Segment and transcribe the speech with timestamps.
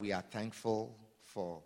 [0.00, 1.62] We are thankful for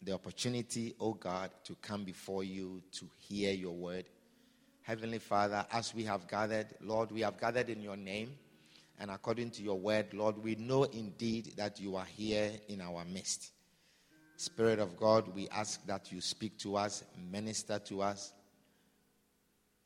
[0.00, 4.04] the opportunity, oh God, to come before you to hear your word.
[4.82, 8.30] Heavenly Father, as we have gathered, Lord, we have gathered in your name.
[9.00, 13.04] And according to your word, Lord, we know indeed that you are here in our
[13.12, 13.50] midst.
[14.36, 17.02] Spirit of God, we ask that you speak to us,
[17.32, 18.32] minister to us.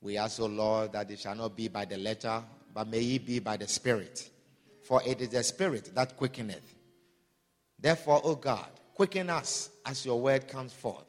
[0.03, 2.43] We ask, O Lord, that it shall not be by the letter,
[2.75, 4.29] but may it be by the Spirit.
[4.83, 6.75] For it is the Spirit that quickeneth.
[7.79, 11.05] Therefore, O God, quicken us as your word comes forth.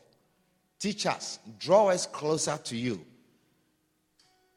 [0.79, 3.05] Teach us, draw us closer to you.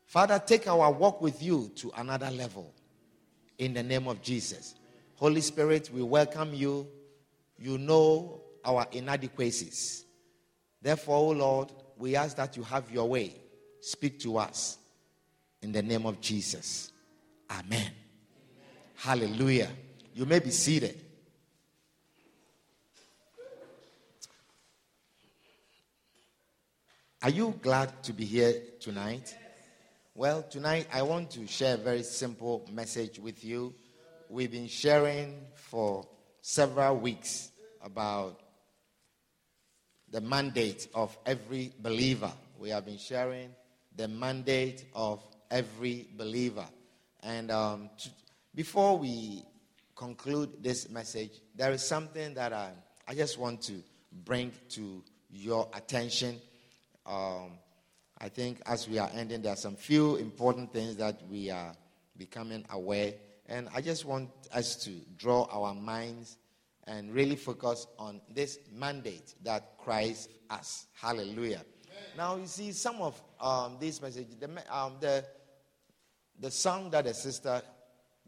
[0.07, 2.73] Father, take our walk with you to another level
[3.59, 4.75] in the name of Jesus.
[5.17, 6.87] Holy Spirit, we welcome you.
[7.59, 10.05] You know our inadequacies.
[10.83, 13.35] Therefore, O Lord, we ask that you have your way.
[13.81, 14.79] Speak to us
[15.63, 16.93] in the name of Jesus.
[17.51, 17.91] Amen.
[18.97, 19.69] Hallelujah.
[20.15, 20.99] You may be seated.
[27.23, 29.37] Are you glad to be here tonight?
[30.15, 33.75] Well, tonight I want to share a very simple message with you.
[34.31, 36.07] We've been sharing for
[36.41, 37.51] several weeks
[37.83, 38.41] about
[40.11, 42.33] the mandate of every believer.
[42.59, 43.51] We have been sharing
[43.95, 46.67] the mandate of every believer.
[47.23, 47.91] And um,
[48.57, 49.45] before we
[49.95, 52.71] conclude this message, there is something that I,
[53.07, 53.83] I just want to
[54.25, 56.41] bring to your attention.
[57.05, 57.59] Um,
[58.19, 61.75] I think as we are ending, there are some few important things that we are
[62.17, 63.13] becoming aware.
[63.45, 66.39] And I just want us to draw our minds
[66.87, 70.87] and really focus on this mandate that Christ has.
[70.95, 71.63] Hallelujah.
[72.17, 75.25] Now, you see, some of um, these messages, the, um, the,
[76.41, 77.61] the song that the sister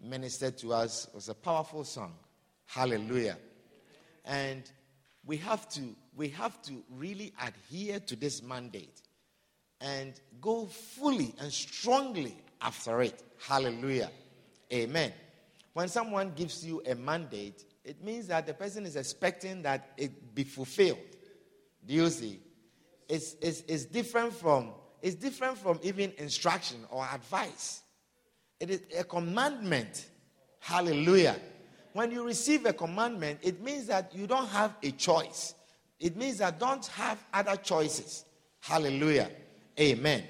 [0.02, 2.14] ministered to us was a powerful song.
[2.66, 3.38] Hallelujah.
[4.24, 4.70] And
[5.24, 5.80] we have to,
[6.16, 9.02] we have to really adhere to this mandate
[9.80, 13.22] and go fully and strongly after it.
[13.46, 14.10] Hallelujah.
[14.72, 15.12] Amen.
[15.72, 20.34] When someone gives you a mandate, it means that the person is expecting that it
[20.34, 20.98] be fulfilled.
[21.86, 22.40] Do you see?
[23.08, 27.82] It's, it's, it's different from it's different from even instruction or advice.
[28.60, 30.06] It is a commandment.
[30.60, 31.36] Hallelujah.
[31.92, 35.54] When you receive a commandment, it means that you don't have a choice.
[36.00, 38.24] It means that don't have other choices.
[38.60, 39.30] Hallelujah.
[39.78, 40.24] Amen.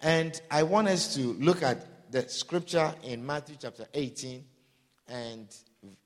[0.00, 4.44] And I want us to look at the scripture in Matthew chapter 18
[5.08, 5.48] and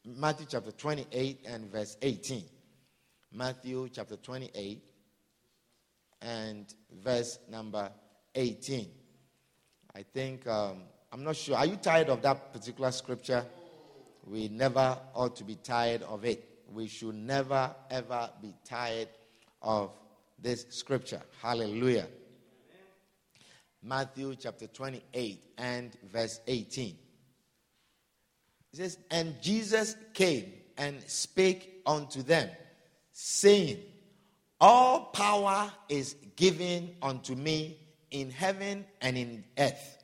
[0.04, 2.44] Matthew chapter 28 and verse 18.
[3.32, 4.82] Matthew chapter 28
[6.22, 7.90] and verse number
[8.34, 8.88] 18.
[9.94, 11.56] I think, um, I'm not sure.
[11.56, 13.44] Are you tired of that particular scripture?
[14.26, 16.48] We never ought to be tired of it.
[16.72, 19.08] We should never, ever be tired
[19.62, 19.92] of
[20.38, 21.22] this scripture.
[21.40, 22.06] Hallelujah.
[23.82, 26.88] Matthew chapter 28 and verse 18.
[28.72, 32.50] It says, And Jesus came and spake unto them,
[33.12, 33.78] saying,
[34.60, 37.78] All power is given unto me
[38.10, 39.95] in heaven and in earth.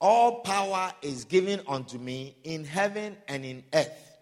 [0.00, 4.18] All power is given unto me in heaven and in earth.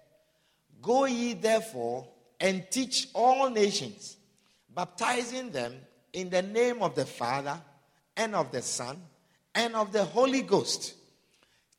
[0.80, 2.06] Go ye therefore
[2.40, 4.16] and teach all nations,
[4.74, 5.74] baptizing them
[6.12, 7.60] in the name of the Father
[8.16, 8.96] and of the Son
[9.54, 10.94] and of the Holy Ghost,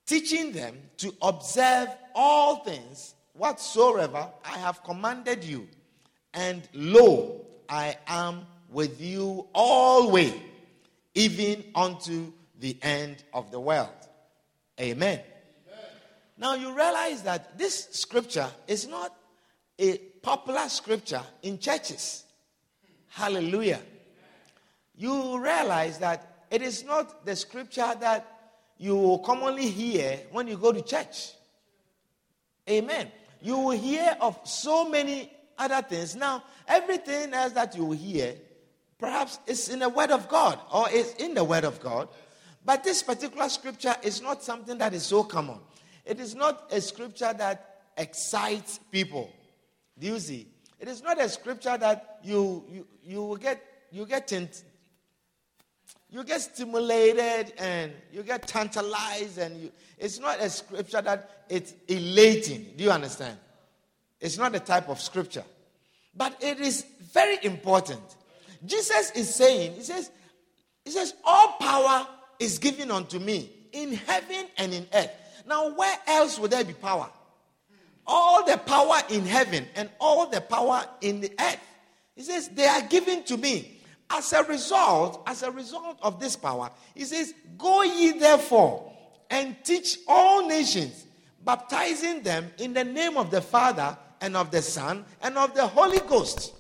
[0.06, 5.68] teaching them to observe all things whatsoever I have commanded you.
[6.34, 10.34] And lo, I am with you always,
[11.16, 13.90] even unto the end of the world.
[14.80, 15.20] Amen.
[15.20, 15.26] Amen.
[16.38, 19.14] Now you realize that this scripture is not
[19.80, 22.24] a popular scripture in churches.
[23.10, 23.82] Hallelujah.
[24.96, 28.26] You realize that it is not the scripture that
[28.78, 31.34] you commonly hear when you go to church.
[32.70, 33.12] Amen.
[33.42, 36.16] You will hear of so many other things.
[36.16, 38.36] Now, everything else that you will hear,
[39.00, 42.10] perhaps is in the Word of God or is in the Word of God,
[42.68, 45.58] But this particular scripture is not something that is so common.
[46.04, 49.32] It is not a scripture that excites people.
[49.98, 50.48] Do you see?
[50.78, 54.34] It is not a scripture that you you, you get you get
[56.10, 61.74] you get stimulated and you get tantalized and you, it's not a scripture that it's
[61.88, 62.74] elating.
[62.76, 63.38] Do you understand?
[64.20, 65.46] It's not a type of scripture.
[66.14, 68.04] But it is very important.
[68.66, 70.12] Jesus is saying, He says,
[70.84, 72.08] He says, All power
[72.40, 75.12] is given unto me in heaven and in earth.
[75.48, 77.10] Now, where else would there be power?
[78.06, 81.60] All the power in heaven and all the power in the earth.
[82.16, 83.74] He says, They are given to me.
[84.10, 88.94] As a result, as a result of this power, he says, Go ye therefore
[89.30, 91.06] and teach all nations,
[91.44, 95.68] baptizing them in the name of the Father and of the Son and of the
[95.68, 96.54] Holy Ghost.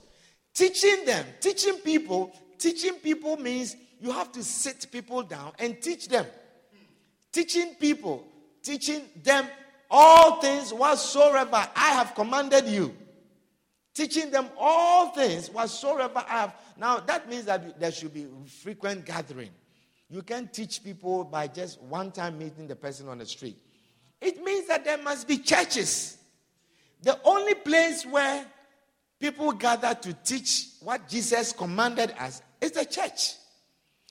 [0.53, 6.08] Teaching them, teaching people, teaching people means you have to sit people down and teach
[6.08, 6.26] them.
[7.32, 8.26] Teaching people,
[8.64, 9.48] teaching them
[9.90, 12.96] all things whatsoever I have commanded you.
[13.94, 16.56] Teaching them all things whatsoever I have.
[16.78, 18.28] Now, that means that there should be
[18.62, 19.50] frequent gathering.
[20.10, 23.58] You can't teach people by just one time meeting the person on the street.
[24.22, 26.18] It means that there must be churches.
[27.02, 28.46] The only place where
[29.20, 33.34] people gather to teach what Jesus commanded us is the church.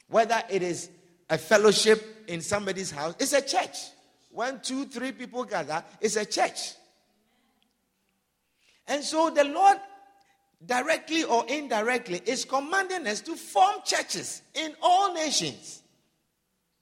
[0.09, 0.91] Whether it is
[1.29, 3.77] a fellowship in somebody's house, it's a church.
[4.31, 6.75] When two, three people gather, it's a church.
[8.87, 9.79] And so the Lord,
[10.65, 15.83] directly or indirectly, is commanding us to form churches in all nations.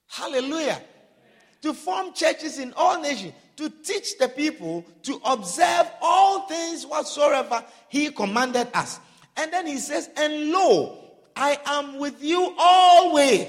[0.07, 0.81] Hallelujah.
[1.63, 7.63] To form churches in all nations, to teach the people to observe all things whatsoever
[7.89, 8.99] He commanded us.
[9.37, 11.04] And then He says, And lo,
[11.35, 13.47] I am with you always.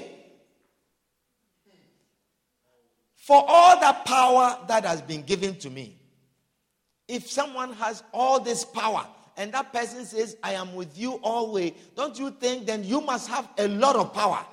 [3.15, 5.97] For all the power that has been given to me.
[7.07, 9.05] If someone has all this power
[9.37, 13.29] and that person says, I am with you always, don't you think then you must
[13.29, 14.45] have a lot of power?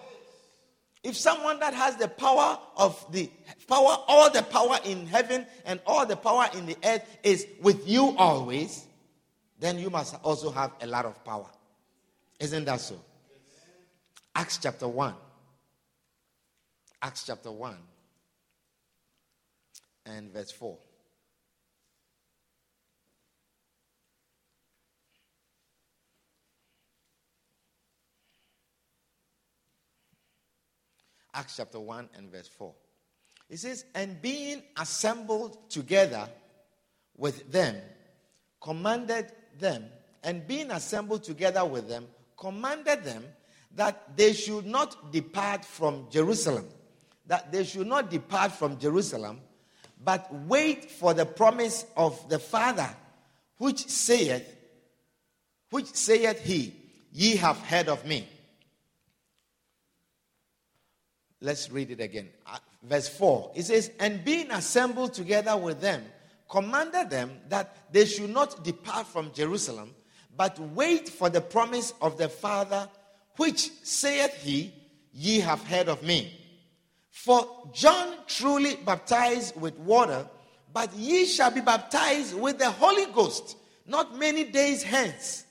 [1.03, 3.31] If someone that has the power of the
[3.69, 7.87] power, all the power in heaven and all the power in the earth is with
[7.87, 8.87] you always,
[9.61, 11.47] then you must also have a lot of power.
[12.41, 12.97] Isn't that so?
[14.35, 15.15] Acts chapter 1.
[17.03, 17.77] Acts chapter 1
[20.07, 20.77] and verse 4.
[31.35, 32.73] Acts chapter 1 and verse 4.
[33.51, 36.29] It says, And being assembled together
[37.17, 37.77] with them,
[38.61, 39.85] commanded them,
[40.23, 43.25] and being assembled together with them, commanded them
[43.77, 46.67] that they should not depart from Jerusalem,
[47.27, 49.41] that they should not depart from Jerusalem,
[50.03, 52.89] but wait for the promise of the Father,
[53.59, 54.57] which saith,
[55.71, 56.75] which saith he,
[57.13, 58.29] Ye have heard of me.
[61.41, 62.29] Let's read it again.
[62.47, 63.53] Uh, verse 4.
[63.55, 66.03] It says, And being assembled together with them,
[66.49, 69.95] commanded them that they should not depart from Jerusalem,
[70.37, 72.89] but wait for the promise of the Father,
[73.37, 74.73] which saith he,
[75.13, 76.33] Ye have heard of me.
[77.11, 80.29] For John truly baptized with water,
[80.73, 85.45] but ye shall be baptized with the Holy Ghost not many days hence.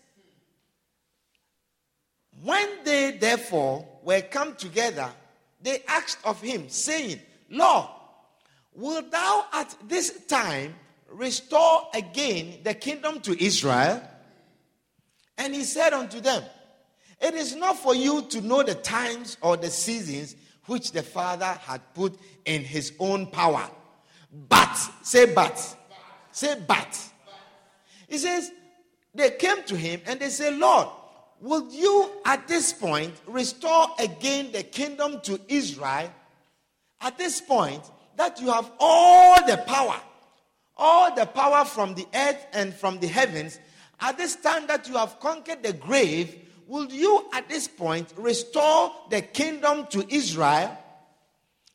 [2.42, 5.10] When they therefore were come together,
[5.62, 7.88] they asked of him, saying, Lord,
[8.74, 10.76] wilt thou at this time
[11.10, 14.02] restore again the kingdom to Israel?
[15.38, 16.44] And he said unto them,
[17.24, 20.36] It is not for you to know the times or the seasons
[20.68, 23.68] which the Father had put in his own power.
[24.50, 25.58] But, say, but,
[26.32, 27.00] say, but.
[28.08, 28.52] He says,
[29.16, 30.90] They came to him and they said, Lord,
[31.44, 36.10] Will you at this point restore again the kingdom to Israel?
[37.02, 37.84] At this point,
[38.16, 40.00] that you have all the power,
[40.78, 43.60] all the power from the earth and from the heavens,
[44.00, 46.34] at this time that you have conquered the grave,
[46.68, 50.78] will you at this point restore the kingdom to Israel?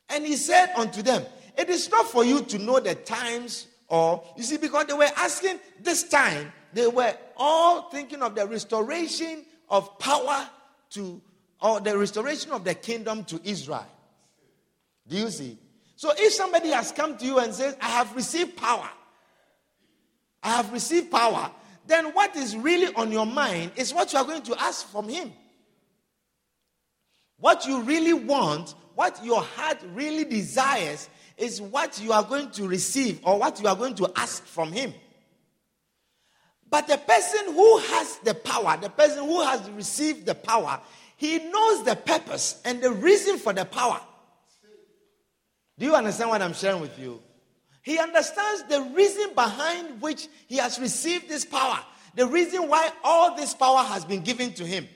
[0.09, 1.25] And he said unto them,
[1.57, 5.09] It is not for you to know the times or, you see, because they were
[5.17, 10.49] asking this time, they were all thinking of the restoration of power
[10.91, 11.21] to,
[11.61, 13.87] or the restoration of the kingdom to Israel.
[15.09, 15.59] Do you see?
[15.97, 18.89] So if somebody has come to you and says, I have received power,
[20.43, 21.51] I have received power,
[21.89, 25.09] then what is really on your mind is what you are going to ask from
[25.09, 25.33] him.
[27.39, 32.67] What you really want, what your heart really desires is what you are going to
[32.67, 34.93] receive or what you are going to ask from Him.
[36.69, 40.81] But the person who has the power, the person who has received the power,
[41.17, 44.01] he knows the purpose and the reason for the power.
[45.79, 47.23] Do you understand what I'm sharing with you?
[47.89, 51.79] He understands the reason behind which he has received this power,
[52.15, 54.87] the reason why all this power has been given to him.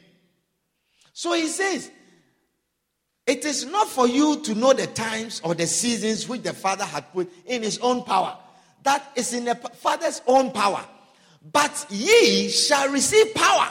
[1.15, 1.91] So he says,
[3.27, 6.85] It is not for you to know the times or the seasons which the Father
[6.85, 8.37] had put in his own power.
[8.83, 10.85] That is in the Father's own power.
[11.51, 13.71] But ye shall receive power.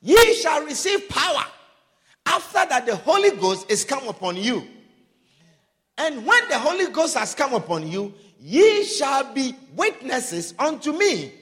[0.00, 1.42] Ye shall receive power
[2.24, 4.64] after that the Holy Ghost is come upon you.
[5.98, 11.32] And when the Holy Ghost has come upon you, ye shall be witnesses unto me,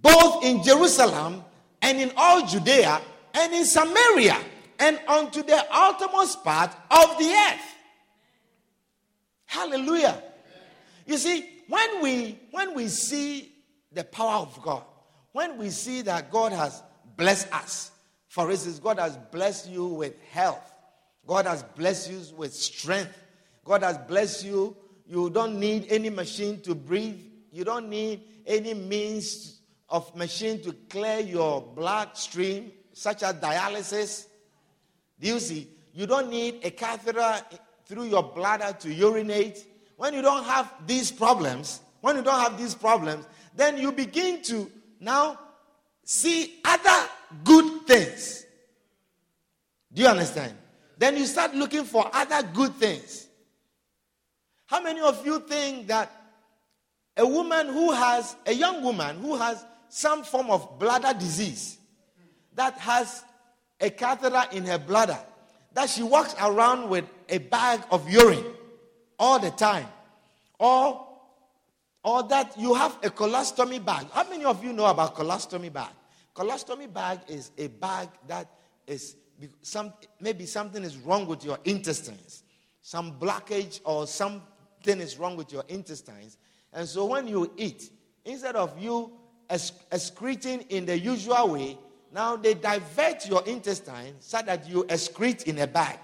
[0.00, 1.44] both in Jerusalem
[1.82, 3.00] and in all Judea
[3.34, 4.38] and in Samaria
[4.78, 7.74] and unto the uttermost part of the earth.
[9.46, 10.22] Hallelujah.
[11.06, 13.52] You see, when we when we see
[13.96, 14.84] the power of God.
[15.32, 16.82] When we see that God has
[17.16, 17.90] blessed us,
[18.28, 20.74] for instance, God has blessed you with health,
[21.26, 23.12] God has blessed you with strength,
[23.64, 24.76] God has blessed you.
[25.06, 27.20] You don't need any machine to breathe,
[27.50, 34.26] you don't need any means of machine to clear your bloodstream, such as dialysis.
[35.20, 35.68] Do you see?
[35.92, 37.40] You don't need a catheter
[37.86, 39.64] through your bladder to urinate.
[39.96, 44.42] When you don't have these problems, when you don't have these problems, then you begin
[44.42, 44.70] to
[45.00, 45.38] now
[46.04, 47.08] see other
[47.44, 48.44] good things.
[49.92, 50.54] Do you understand?
[50.98, 53.25] Then you start looking for other good things.
[54.66, 56.10] How many of you think that
[57.16, 61.78] a woman who has, a young woman who has some form of bladder disease,
[62.54, 63.24] that has
[63.80, 65.18] a catheter in her bladder,
[65.72, 68.44] that she walks around with a bag of urine
[69.18, 69.86] all the time,
[70.58, 71.06] or
[72.02, 74.06] or that you have a colostomy bag.
[74.12, 75.90] How many of you know about colostomy bag?
[76.34, 78.48] Colostomy bag is a bag that
[78.86, 79.16] is
[79.60, 82.42] some maybe something is wrong with your intestines,
[82.80, 84.06] some blockage or
[84.76, 86.38] something is wrong with your intestines,
[86.72, 87.90] and so when you eat,
[88.24, 89.12] instead of you
[89.90, 91.78] excreting in the usual way,
[92.12, 95.98] now they divert your intestines so that you excrete in a bag,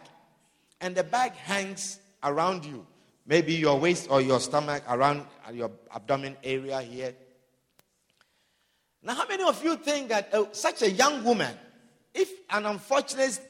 [0.81, 2.87] and the bag hangs around you.
[3.27, 7.15] Maybe your waist or your stomach around your abdomen area here.
[9.03, 11.55] Now, how many of you think that uh, such a young woman,
[12.15, 13.41] if an unfortunate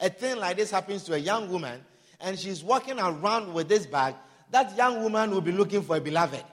[0.00, 1.80] a thing like this happens to a young woman
[2.20, 4.14] and she's walking around with this bag,
[4.50, 6.44] that young woman will be looking for a beloved?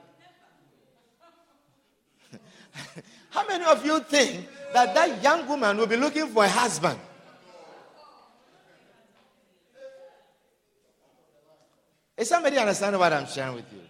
[3.30, 6.98] how many of you think that that young woman will be looking for a husband?
[12.16, 13.80] Is somebody understanding what I'm sharing with you?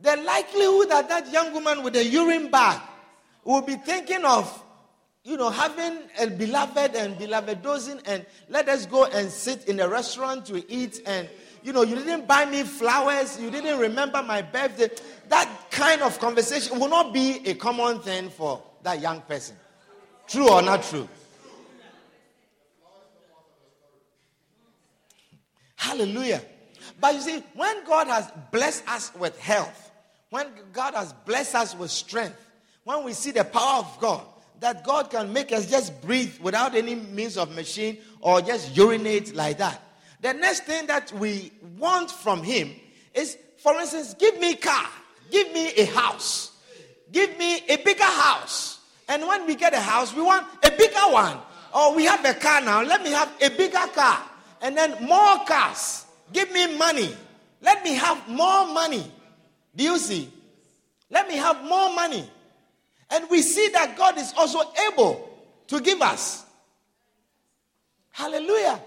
[0.00, 2.80] The likelihood that that young woman with a urine bag
[3.44, 4.64] will be thinking of,
[5.22, 9.78] you know, having a beloved and beloved dozing and let us go and sit in
[9.78, 11.28] a restaurant to eat and,
[11.62, 14.90] you know, you didn't buy me flowers, you didn't remember my birthday.
[15.28, 19.56] That kind of conversation will not be a common thing for that young person.
[20.26, 21.08] True or not true?
[25.76, 26.42] Hallelujah.
[27.00, 29.90] But you see, when God has blessed us with health,
[30.30, 32.38] when God has blessed us with strength,
[32.84, 34.24] when we see the power of God,
[34.60, 39.34] that God can make us just breathe without any means of machine or just urinate
[39.34, 39.82] like that.
[40.22, 42.72] The next thing that we want from Him
[43.12, 44.88] is, for instance, give me a car,
[45.30, 46.52] give me a house,
[47.10, 48.78] give me a bigger house.
[49.08, 51.38] And when we get a house, we want a bigger one.
[51.74, 54.22] Or we have a car now, let me have a bigger car.
[54.60, 56.06] And then more cars.
[56.32, 57.14] Give me money.
[57.60, 59.10] Let me have more money.
[59.74, 60.30] Do you see?
[61.10, 62.30] Let me have more money.
[63.10, 64.60] And we see that God is also
[64.92, 65.28] able
[65.66, 66.44] to give us.
[68.10, 68.80] Hallelujah.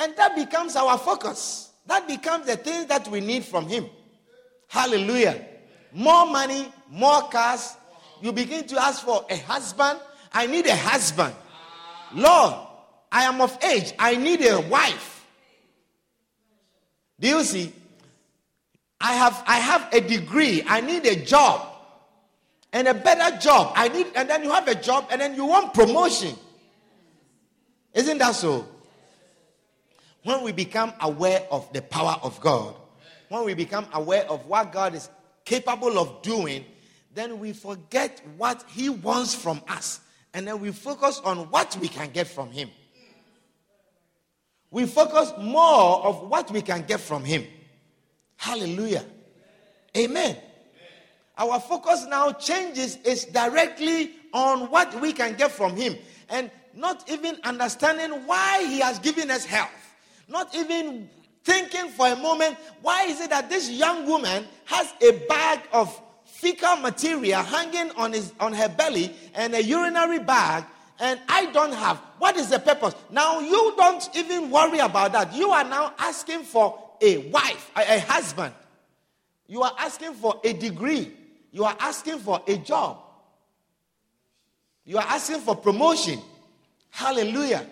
[0.00, 1.70] And that becomes our focus.
[1.86, 3.86] That becomes the thing that we need from Him.
[4.68, 5.44] Hallelujah.
[5.92, 7.76] More money, more cars.
[8.22, 10.00] You begin to ask for a husband.
[10.32, 11.34] I need a husband.
[12.14, 12.54] Lord,
[13.12, 13.92] I am of age.
[13.98, 15.26] I need a wife.
[17.18, 17.72] Do you see?
[19.00, 20.62] I have I have a degree.
[20.66, 21.66] I need a job.
[22.72, 23.72] And a better job.
[23.74, 26.34] I need and then you have a job and then you want promotion.
[27.92, 28.66] Isn't that so?
[30.22, 32.74] When we become aware of the power of God,
[33.28, 35.08] when we become aware of what God is
[35.44, 36.64] capable of doing,
[37.14, 40.00] then we forget what He wants from us.
[40.34, 42.70] And then we focus on what we can get from Him.
[44.70, 47.44] we focus more of what we can get from Him.
[48.36, 49.04] Hallelujah.
[49.96, 50.36] Amen.
[51.36, 55.96] Our focus now changes is directly on what we can get from Him
[56.28, 59.79] and not even understanding why He has given us health.
[60.30, 61.10] Not even
[61.44, 66.00] thinking for a moment, why is it that this young woman has a bag of
[66.24, 70.64] fecal material hanging on, his, on her belly and a urinary bag
[71.00, 71.96] and I don't have.
[72.18, 72.94] What is the purpose?
[73.10, 75.34] Now you don't even worry about that.
[75.34, 78.54] You are now asking for a wife, a, a husband.
[79.46, 81.12] You are asking for a degree.
[81.50, 82.98] You are asking for a job.
[84.84, 86.20] You are asking for promotion.
[86.90, 87.66] Hallelujah.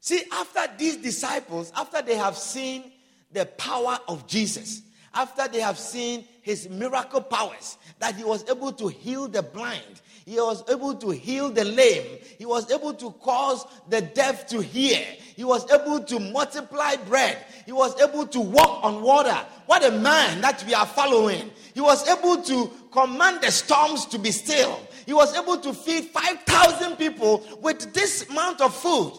[0.00, 2.90] See, after these disciples, after they have seen
[3.32, 8.72] the power of Jesus, after they have seen his miracle powers, that he was able
[8.72, 13.10] to heal the blind, he was able to heal the lame, he was able to
[13.12, 15.04] cause the deaf to hear,
[15.36, 19.36] he was able to multiply bread, he was able to walk on water.
[19.66, 21.50] What a man that we are following!
[21.74, 26.04] He was able to command the storms to be still, he was able to feed
[26.04, 29.12] 5,000 people with this amount of food.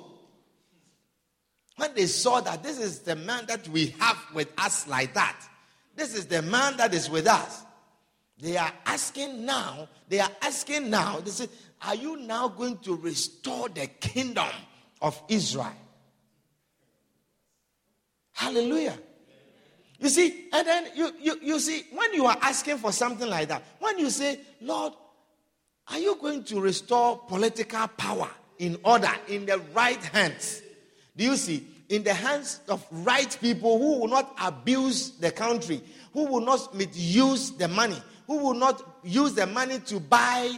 [1.78, 5.38] When they saw that this is the man that we have with us like that,
[5.96, 7.63] this is the man that is with us.
[8.40, 11.48] They are asking now, they are asking now, they say,
[11.84, 14.50] Are you now going to restore the kingdom
[15.01, 15.74] of Israel?
[18.34, 18.98] Hallelujah.
[20.00, 23.50] You see, and then you, you, you see, when you are asking for something like
[23.50, 24.94] that, when you say, Lord,
[25.88, 30.63] are you going to restore political power in order, in the right hands?
[31.15, 31.68] Do you see?
[31.89, 35.82] In the hands of right people who will not abuse the country,
[36.13, 40.58] who will not misuse the money, who will not use the money to buy.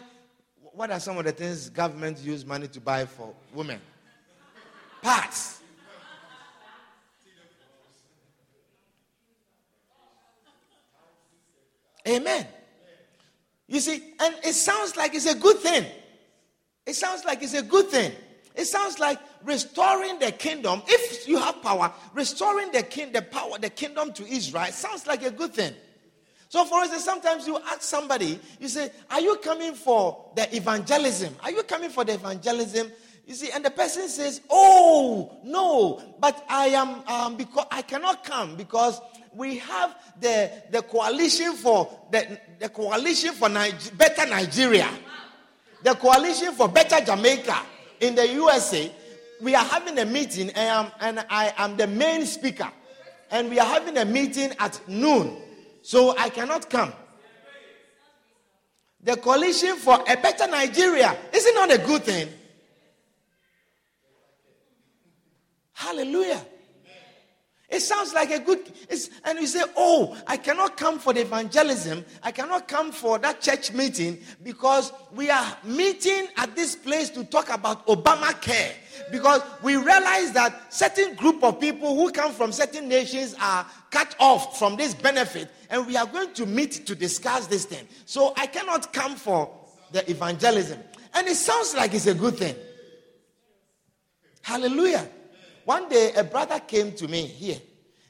[0.74, 3.82] What are some of the things government use money to buy for women?
[5.02, 5.60] Parts.
[12.08, 12.48] Amen.
[13.68, 15.86] You see, and it sounds like it's a good thing.
[16.86, 18.12] It sounds like it's a good thing.
[18.56, 20.82] It sounds like restoring the kingdom.
[20.88, 25.24] If you have power, restoring the king, the power, the kingdom to Israel sounds like
[25.24, 25.74] a good thing.
[26.50, 31.36] So, for instance, sometimes you ask somebody, you say, Are you coming for the evangelism?
[31.44, 32.92] Are you coming for the evangelism?
[33.26, 38.24] You see, and the person says, Oh, no, but I am, um, because I cannot
[38.24, 39.02] come because
[39.34, 44.90] we have the, the coalition for the, the coalition for Niger- better Nigeria,
[45.82, 47.58] the coalition for better Jamaica
[48.00, 48.92] in the USA.
[49.44, 52.70] We are having a meeting, and, and I am the main speaker,
[53.30, 55.36] and we are having a meeting at noon.
[55.82, 56.94] So I cannot come.
[59.02, 62.30] The coalition for a better Nigeria is it not a good thing?
[65.74, 66.46] Hallelujah.
[67.68, 68.72] It sounds like a good,
[69.26, 72.06] and you say, Oh, I cannot come for the evangelism.
[72.22, 77.26] I cannot come for that church meeting because we are meeting at this place to
[77.26, 78.74] talk about Obamacare.
[79.12, 84.16] Because we realize that certain group of people who come from certain nations are cut
[84.20, 87.88] off from this benefit, and we are going to meet to discuss this thing.
[88.06, 89.50] So I cannot come for
[89.92, 90.80] the evangelism.
[91.14, 92.56] And it sounds like it's a good thing.
[94.42, 95.08] Hallelujah.
[95.66, 97.58] One day, a brother came to me here.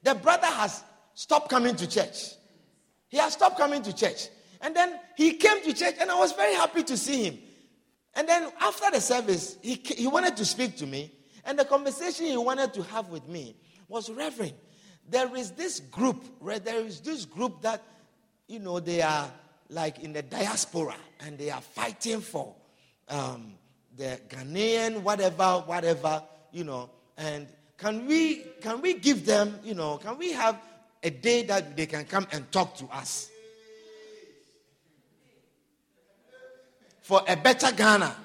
[0.01, 2.31] The brother has stopped coming to church.
[3.09, 4.29] He has stopped coming to church.
[4.61, 7.37] And then he came to church, and I was very happy to see him.
[8.15, 11.11] And then after the service, he, he wanted to speak to me.
[11.45, 13.55] And the conversation he wanted to have with me
[13.87, 14.53] was Reverend,
[15.09, 16.63] there is this group, right?
[16.63, 17.81] There is this group that,
[18.47, 19.29] you know, they are
[19.69, 22.55] like in the diaspora and they are fighting for
[23.09, 23.53] um,
[23.97, 27.47] the Ghanaian, whatever, whatever, you know, and
[27.77, 30.61] can we can we give them, you know, can we have
[31.01, 33.29] a day that they can come and talk to us?
[37.03, 38.15] For a better Ghana.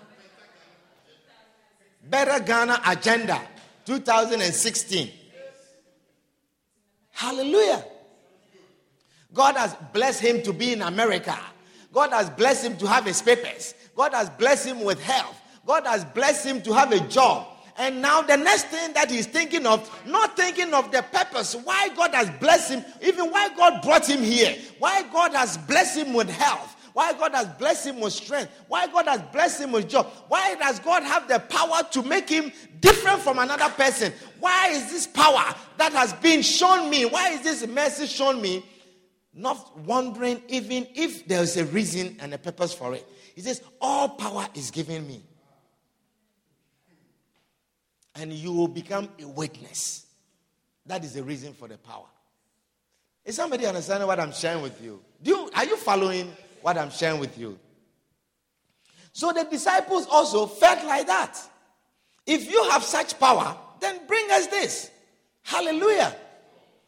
[2.08, 3.42] Better Ghana agenda
[3.84, 5.10] 2016.
[7.10, 7.84] Hallelujah.
[9.34, 11.36] God has blessed him to be in America.
[11.92, 13.74] God has blessed him to have his papers.
[13.96, 15.38] God has blessed him with health.
[15.66, 17.48] God has blessed him to have a job.
[17.76, 21.88] And now the next thing that he's thinking of, not thinking of the purpose, why
[21.90, 26.12] God has blessed him, even why God brought him here, why God has blessed him
[26.12, 29.88] with health, why God has blessed him with strength, why God has blessed him with
[29.88, 34.12] job, why does God have the power to make him different from another person?
[34.40, 37.04] Why is this power that has been shown me?
[37.04, 38.66] Why is this mercy shown me?
[39.32, 43.06] Not wondering even if there is a reason and a purpose for it.
[43.36, 45.22] He says, All power is given me.
[48.16, 50.04] and you will become a witness.
[50.86, 52.06] That is the reason for the power.
[53.24, 55.00] Is somebody understanding what I'm sharing with you?
[55.22, 57.58] Do you are you following what I'm sharing with you?
[59.12, 61.38] So the disciples also felt like that.
[62.26, 64.90] If you have such power, then bring us this.
[65.42, 66.14] Hallelujah.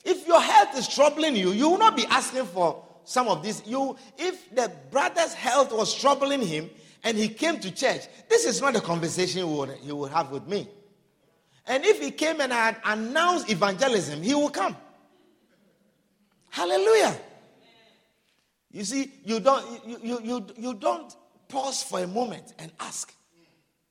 [0.05, 3.63] If your health is troubling you, you will not be asking for some of this.
[3.67, 6.71] You, if the brother's health was troubling him
[7.03, 10.31] and he came to church, this is not a conversation he would, he would have
[10.31, 10.69] with me.
[11.67, 14.77] And if he came and I had announced evangelism, he will come.
[16.51, 17.17] Hallelujah.
[18.71, 21.15] You see, you don't you, you, you, you don't
[21.49, 23.13] pause for a moment and ask.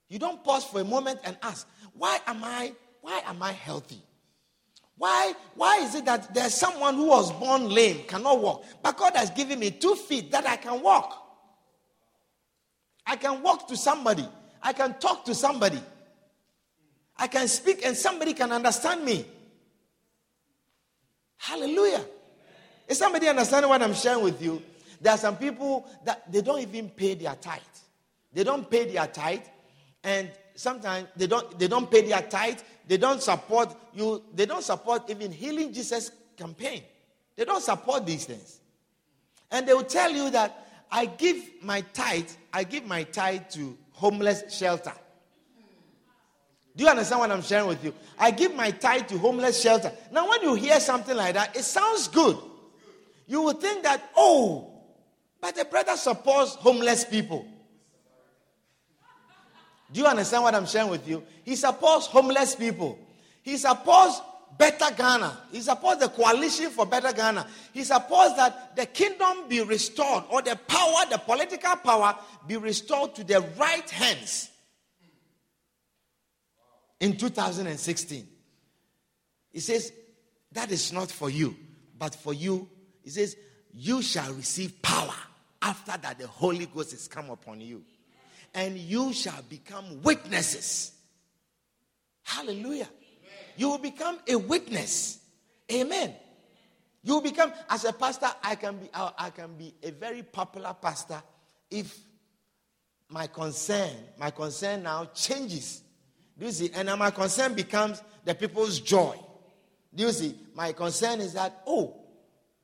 [0.07, 4.01] You don't pause for a moment and ask, why am I why am I healthy?
[4.99, 9.15] Why, why is it that there's someone who was born lame, cannot walk, but God
[9.15, 11.25] has given me two feet that I can walk?
[13.05, 14.27] I can walk to somebody,
[14.61, 15.79] I can talk to somebody,
[17.17, 19.25] I can speak, and somebody can understand me.
[21.37, 22.03] Hallelujah.
[22.89, 24.63] Is somebody understanding what I'm sharing with you?
[24.99, 27.61] There are some people that they don't even pay their tithe.
[28.33, 29.45] They don't pay their tithe,
[30.03, 32.59] and sometimes they don't they don't pay their tithe.
[32.87, 34.23] They don't support you.
[34.33, 36.81] They don't support even healing Jesus campaign.
[37.35, 38.59] They don't support these things,
[39.51, 42.29] and they will tell you that I give my tithe.
[42.51, 44.93] I give my tithe to homeless shelter.
[46.75, 47.93] Do you understand what I'm sharing with you?
[48.17, 49.91] I give my tithe to homeless shelter.
[50.11, 52.37] Now, when you hear something like that, it sounds good.
[53.29, 54.71] You would think that, oh,
[55.39, 57.45] but the brother supports homeless people.
[59.91, 61.23] Do you understand what I'm sharing with you?
[61.45, 62.97] He supports homeless people.
[63.43, 64.19] He supports
[64.57, 65.43] Better Ghana.
[65.51, 67.45] He supports the coalition for Better Ghana.
[67.71, 72.15] He supports that the kingdom be restored or the power, the political power,
[72.47, 74.49] be restored to the right hands
[76.99, 78.27] in 2016.
[79.51, 79.93] He says,
[80.51, 81.55] That is not for you,
[81.95, 82.67] but for you
[83.09, 83.37] he says,
[83.73, 85.15] You shall receive power
[85.63, 87.81] after that the Holy Ghost has come upon you.
[88.53, 90.91] And you shall become witnesses.
[92.21, 92.87] Hallelujah.
[93.57, 95.19] You will become a witness.
[95.71, 96.13] Amen.
[97.01, 100.75] You will become, as a pastor, I can be, I can be a very popular
[100.79, 101.23] pastor
[101.71, 101.97] if
[103.09, 105.81] my concern, my concern now changes.
[106.37, 106.69] Do you see?
[106.75, 109.17] And my concern becomes the people's joy.
[109.95, 110.35] Do you see?
[110.53, 111.95] My concern is that, oh,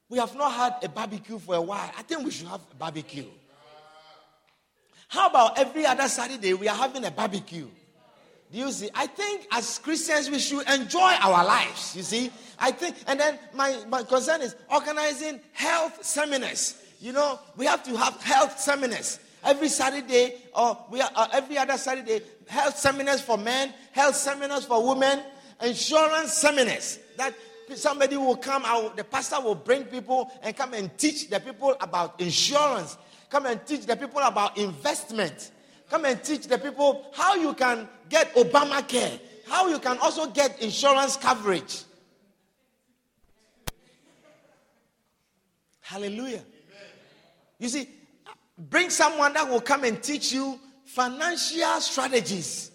[0.10, 1.92] we have not had a barbecue for a while.
[1.98, 3.26] I think we should have a barbecue.
[5.08, 7.68] How about every other Saturday we are having a barbecue?
[8.52, 8.90] Do you see?
[8.94, 11.96] I think as Christians we should enjoy our lives.
[11.96, 12.32] You see?
[12.60, 16.82] I think, and then my, my concern is organizing health seminars.
[17.02, 21.58] You know, we have to have health seminars every Saturday, or we are, uh, every
[21.58, 22.22] other Saturday.
[22.48, 25.22] Health seminars for men, health seminars for women,
[25.62, 27.00] insurance seminars.
[27.18, 27.34] That
[27.74, 31.76] somebody will come out, the pastor will bring people and come and teach the people
[31.82, 32.98] about insurance,
[33.30, 35.52] come and teach the people about investment,
[35.90, 40.62] come and teach the people how you can get Obamacare, how you can also get
[40.62, 41.84] insurance coverage.
[45.82, 46.44] Hallelujah.
[47.60, 47.88] You see,
[48.58, 52.72] bring someone that will come and teach you financial strategies.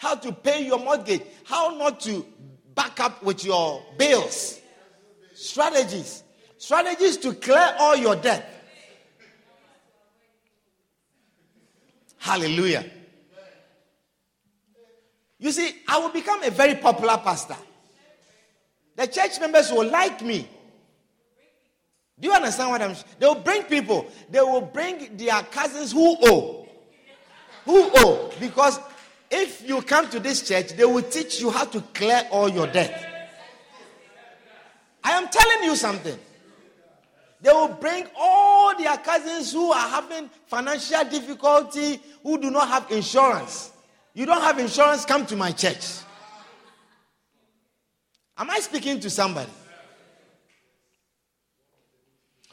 [0.00, 2.24] How to pay your mortgage, how not to
[2.74, 4.58] back up with your bills.
[5.34, 6.22] Strategies.
[6.56, 8.64] Strategies to clear all your debt.
[12.16, 12.86] Hallelujah.
[15.38, 17.56] You see, I will become a very popular pastor.
[18.96, 20.48] The church members will like me.
[22.18, 23.06] Do you understand what I'm saying?
[23.18, 24.10] They will bring people.
[24.30, 26.66] They will bring their cousins who owe.
[27.66, 28.32] Who owe?
[28.40, 28.78] Because
[29.30, 32.66] if you come to this church, they will teach you how to clear all your
[32.66, 33.06] debt.
[35.02, 36.18] I am telling you something.
[37.40, 42.90] They will bring all their cousins who are having financial difficulty, who do not have
[42.90, 43.72] insurance.
[44.12, 45.86] You don't have insurance, come to my church.
[48.36, 49.50] Am I speaking to somebody?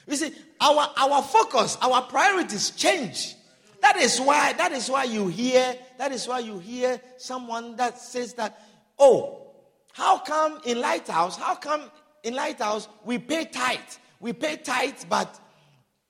[0.08, 3.36] You see, our, our focus, our priorities change.
[3.82, 8.00] That is why, that is why you hear, that is why you hear someone that
[8.00, 8.60] says that,
[8.98, 9.52] oh,
[9.94, 11.82] how come in Lighthouse, how come
[12.24, 13.80] in Lighthouse we pay tithe?
[14.20, 15.40] We pay tithe, but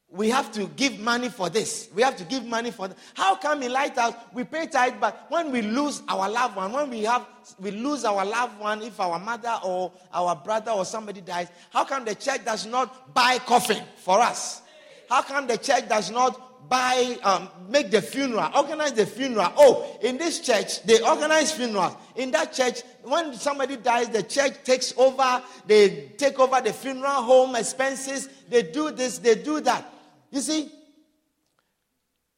[0.10, 1.90] we have to give money for this.
[1.94, 2.98] We have to give money for that.
[3.14, 6.90] How come in Lighthouse we pay tithe, but when we lose our loved one, when
[6.90, 7.26] we have
[7.60, 11.84] we lose our loved one, if our mother or our brother or somebody dies, how
[11.84, 14.62] come the church does not buy coffin for us?
[15.10, 19.52] How come the church does not buy, um, make the funeral, organize the funeral.
[19.58, 21.96] Oh, in this church, they organize funerals.
[22.16, 27.24] In that church, when somebody dies, the church takes over, they take over the funeral
[27.24, 29.94] home expenses, they do this, they do that.
[30.32, 30.72] You see,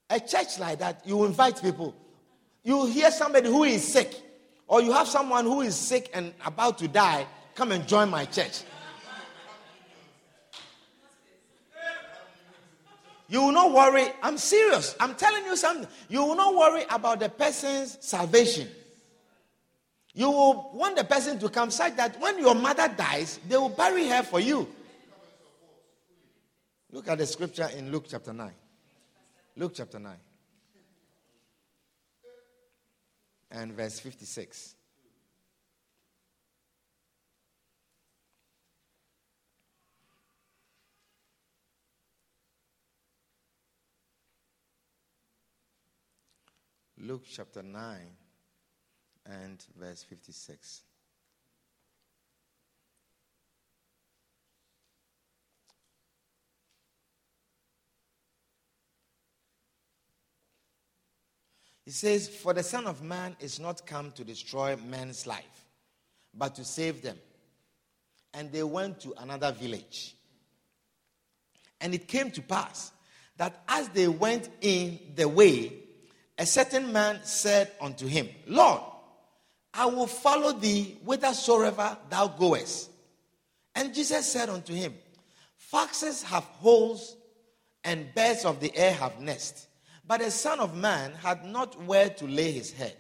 [0.10, 1.96] a church like that, you invite people.
[2.64, 4.16] You hear somebody who is sick,
[4.68, 8.26] or you have someone who is sick and about to die, come and join my
[8.26, 8.64] church.
[13.30, 14.08] You will not worry.
[14.24, 14.96] I'm serious.
[15.00, 15.88] I'm telling you something.
[16.10, 18.68] You will not worry about the person's salvation.
[20.16, 23.70] You will want the person to come such that when your mother dies, they will
[23.70, 24.68] bury her for you.
[26.92, 28.52] Look at the scripture in Luke chapter 9.
[29.58, 30.12] Luke chapter 9.
[33.52, 34.76] And verse 56.
[47.02, 47.98] Luke chapter 9
[49.26, 50.82] and verse 56.
[61.86, 65.66] He says, For the Son of Man is not come to destroy men's life,
[66.34, 67.18] but to save them.
[68.34, 70.16] And they went to another village.
[71.80, 72.92] And it came to pass
[73.38, 75.72] that as they went in the way,
[76.40, 78.82] a certain man said unto him, Lord,
[79.74, 82.90] I will follow thee whithersoever thou goest.
[83.76, 84.96] And Jesus said unto him,
[85.58, 87.18] Foxes have holes,
[87.84, 89.68] and birds of the air have nests,
[90.08, 92.96] but the Son of Man had not where to lay his head.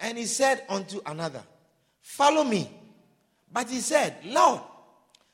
[0.00, 1.42] And he said unto another,
[2.00, 2.70] Follow me.
[3.52, 4.60] But he said, Lord,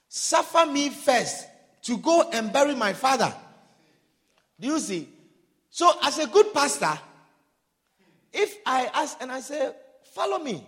[0.09, 1.46] suffer me first
[1.83, 3.33] to go and bury my father.
[4.59, 5.09] Do you see?
[5.74, 6.96] So, as a good pastor,
[8.32, 9.72] if I ask and I say,
[10.04, 10.64] follow me,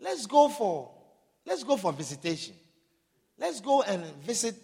[0.00, 0.90] let's go for
[1.46, 2.56] let's go for visitation.
[3.38, 4.56] Let's go and visit,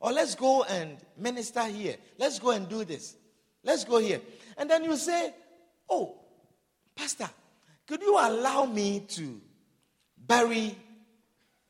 [0.00, 1.96] or let's go and minister here.
[2.18, 3.14] Let's go and do this.
[3.62, 4.22] Let's go here.
[4.56, 5.34] And then you say,
[5.86, 6.18] Oh,
[6.96, 7.28] Pastor,
[7.86, 9.38] could you allow me to
[10.16, 10.78] bury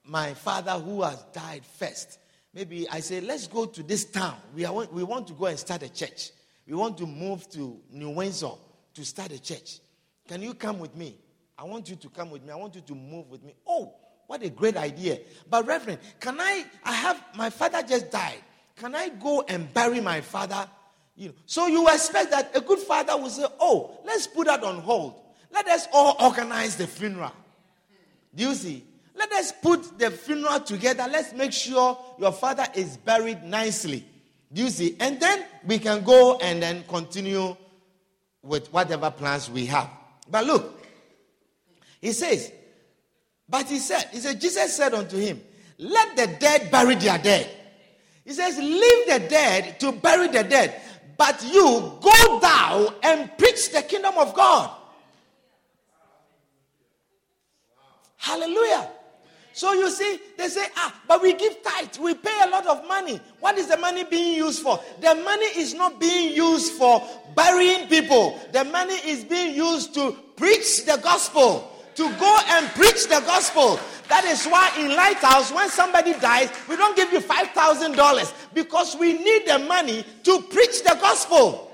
[0.04, 2.20] my father who has died first?
[2.52, 4.36] Maybe I say, let's go to this town.
[4.54, 6.30] We, are, we want to go and start a church.
[6.66, 8.50] We want to move to New Windsor
[8.94, 9.80] to start a church.
[10.26, 11.18] Can you come with me?
[11.58, 12.50] I want you to come with me.
[12.50, 13.54] I want you to move with me.
[13.66, 13.94] Oh,
[14.26, 15.18] what a great idea.
[15.48, 16.64] But, Reverend, can I?
[16.82, 18.38] I have my father just died.
[18.76, 20.68] Can I go and bury my father?
[21.16, 24.64] You know, so you expect that a good father will say, Oh, let's put that
[24.64, 25.20] on hold.
[25.52, 27.32] Let us all organize the funeral.
[28.34, 28.84] Do you see?
[29.14, 31.06] Let us put the funeral together.
[31.08, 34.04] Let's make sure your father is buried nicely.
[34.54, 34.96] Do you see?
[35.00, 37.56] And then we can go and then continue
[38.40, 39.90] with whatever plans we have.
[40.30, 40.80] But look,
[42.00, 42.52] he says,
[43.48, 45.42] but he said, he said, Jesus said unto him,
[45.78, 47.50] Let the dead bury their dead.
[48.24, 50.80] He says, Leave the dead to bury the dead,
[51.18, 54.70] but you go thou and preach the kingdom of God.
[58.16, 58.88] Hallelujah.
[59.54, 62.88] So you see, they say, ah, but we give tithe, we pay a lot of
[62.88, 63.20] money.
[63.38, 64.80] What is the money being used for?
[65.00, 67.00] The money is not being used for
[67.36, 73.04] burying people, the money is being used to preach the gospel, to go and preach
[73.04, 73.78] the gospel.
[74.08, 79.12] That is why in Lighthouse, when somebody dies, we don't give you $5,000 because we
[79.12, 81.70] need the money to preach the gospel.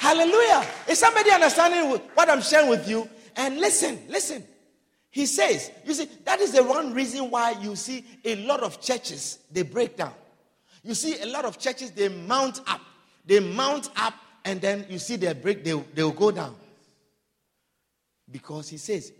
[0.00, 0.66] Hallelujah.
[0.88, 3.08] Is somebody understanding what I'm sharing with you?
[3.36, 4.44] And listen, listen.
[5.10, 8.80] He says, you see, that is the one reason why you see a lot of
[8.80, 10.14] churches, they break down.
[10.82, 12.80] You see a lot of churches, they mount up.
[13.26, 14.14] They mount up
[14.44, 16.56] and then you see they break, they, they will go down.
[18.30, 19.12] Because he says,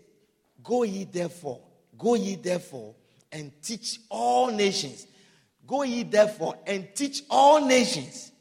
[0.63, 1.59] Go ye therefore,
[1.97, 2.95] go ye therefore
[3.31, 5.07] and teach all nations.
[5.65, 8.31] Go ye therefore and teach all nations.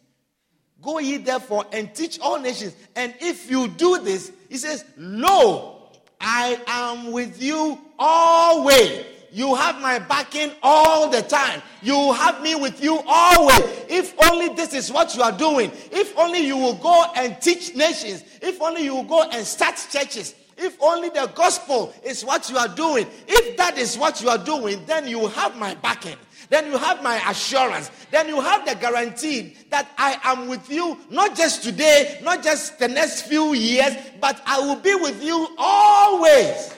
[0.83, 2.75] Go ye therefore and teach all nations.
[2.97, 5.89] And if you do this, he says, Lo,
[6.21, 9.07] I am with you always.
[9.33, 11.63] You have my backing all the time.
[11.81, 13.61] You have me with you always.
[13.89, 15.71] If only this is what you are doing.
[15.91, 18.25] If only you will go and teach nations.
[18.43, 20.35] If only you will go and start churches.
[20.59, 23.07] If only the gospel is what you are doing.
[23.27, 26.17] If that is what you are doing, then you have my backing
[26.53, 27.91] then you have my assurance.
[28.11, 32.79] Then you have the guarantee that I am with you, not just today, not just
[32.79, 36.75] the next few years, but I will be with you always.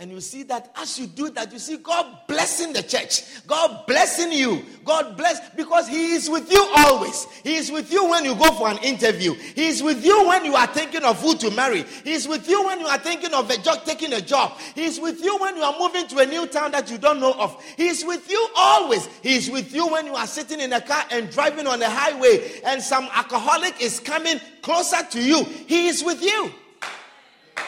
[0.00, 3.22] And you see that as you do that, you see God blessing the church.
[3.46, 4.64] God blessing you.
[4.82, 7.26] God bless because He is with you always.
[7.44, 9.34] He is with you when you go for an interview.
[9.34, 11.82] He is with you when you are thinking of who to marry.
[12.02, 14.58] He is with you when you are thinking of a job, taking a job.
[14.74, 17.20] He is with you when you are moving to a new town that you don't
[17.20, 17.62] know of.
[17.76, 19.06] He is with you always.
[19.22, 21.90] He is with you when you are sitting in a car and driving on the
[21.90, 25.44] highway and some alcoholic is coming closer to you.
[25.44, 26.50] He is with you.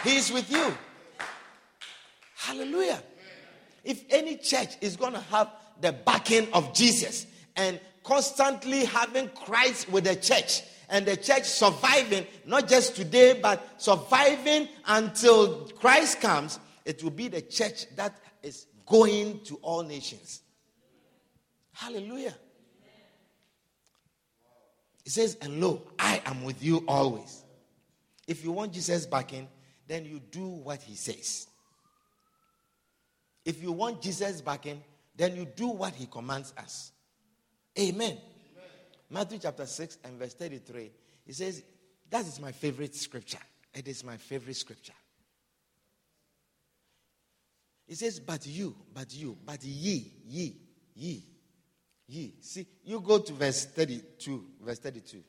[0.03, 0.73] He is with you.
[2.43, 3.01] Hallelujah.
[3.85, 5.49] If any church is going to have
[5.81, 12.27] the backing of Jesus and constantly having Christ with the church and the church surviving,
[12.45, 18.67] not just today, but surviving until Christ comes, it will be the church that is
[18.87, 20.43] going to all nations.
[21.73, 22.35] Hallelujah.
[25.05, 27.45] It says, And lo, I am with you always.
[28.27, 29.47] If you want Jesus backing,
[29.87, 31.47] then you do what he says.
[33.45, 34.81] If you want Jesus back in,
[35.17, 36.93] then you do what he commands us.
[37.79, 38.11] Amen.
[38.11, 38.19] Amen.
[39.11, 40.91] Matthew chapter 6 and verse 33.
[41.27, 41.63] He says,
[42.11, 43.39] That is my favorite scripture.
[43.75, 44.93] It is my favorite scripture.
[47.87, 50.57] He says, But you, but you, but ye, ye,
[50.95, 51.23] ye,
[52.07, 52.35] ye.
[52.41, 54.45] See, you go to verse 32.
[54.63, 55.23] Verse 32.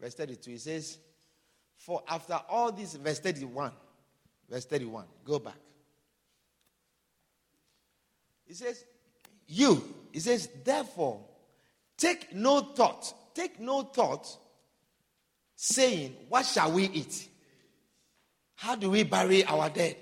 [0.00, 0.50] Verse 32.
[0.50, 0.98] He says,
[1.76, 3.72] For after all this, verse 31.
[4.48, 5.04] Verse 31.
[5.24, 5.54] Go back.
[8.50, 8.84] He says,
[9.46, 9.80] You.
[10.10, 11.20] He says, Therefore,
[11.96, 13.14] take no thought.
[13.32, 14.26] Take no thought
[15.54, 17.28] saying, What shall we eat?
[18.56, 19.96] How do we bury our dead?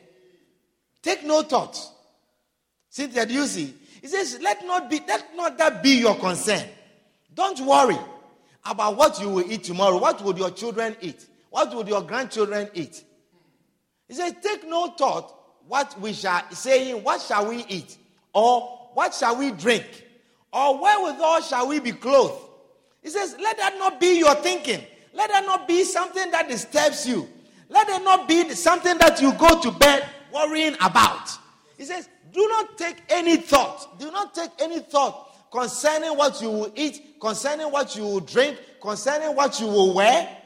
[1.03, 1.79] Take no thought.
[2.89, 3.75] Cynthia, do you see?
[4.01, 6.67] He says, Let not be let not that be your concern.
[7.35, 7.99] Don't worry
[8.65, 9.99] about what you will eat tomorrow.
[9.99, 11.27] What would your children eat?
[11.51, 13.05] What would your grandchildren eat?
[14.09, 15.35] He says, Take no thought
[15.67, 17.99] what we shall saying, what shall we eat?
[18.33, 20.07] Or what shall we drink?
[20.53, 22.43] Or wherewithal shall we be clothed?
[23.03, 24.83] He says, Let that not be your thinking.
[25.13, 27.29] Let that not be something that disturbs you.
[27.69, 31.31] Let it not be something that you go to bed worrying about.
[31.77, 33.99] He says, Do not take any thought.
[33.99, 38.59] Do not take any thought concerning what you will eat, concerning what you will drink,
[38.81, 40.37] concerning what you will wear.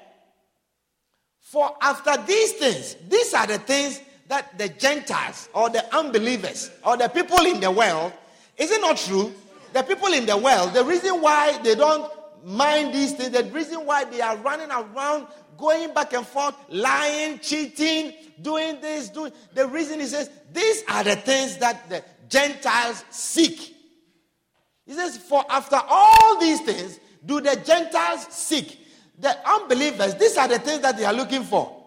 [1.40, 6.96] For after these things, these are the things that the Gentiles or the unbelievers or
[6.96, 8.12] the people in the world,
[8.56, 9.32] is it not true?
[9.72, 12.10] The people in the world, the reason why they don't
[12.44, 17.38] mind these things, the reason why they are running around, going back and forth, lying,
[17.38, 23.04] cheating, doing this, doing the reason he says these are the things that the Gentiles
[23.10, 23.76] seek.
[24.86, 28.78] He says, For after all these things do the Gentiles seek.
[29.18, 31.81] The unbelievers, these are the things that they are looking for.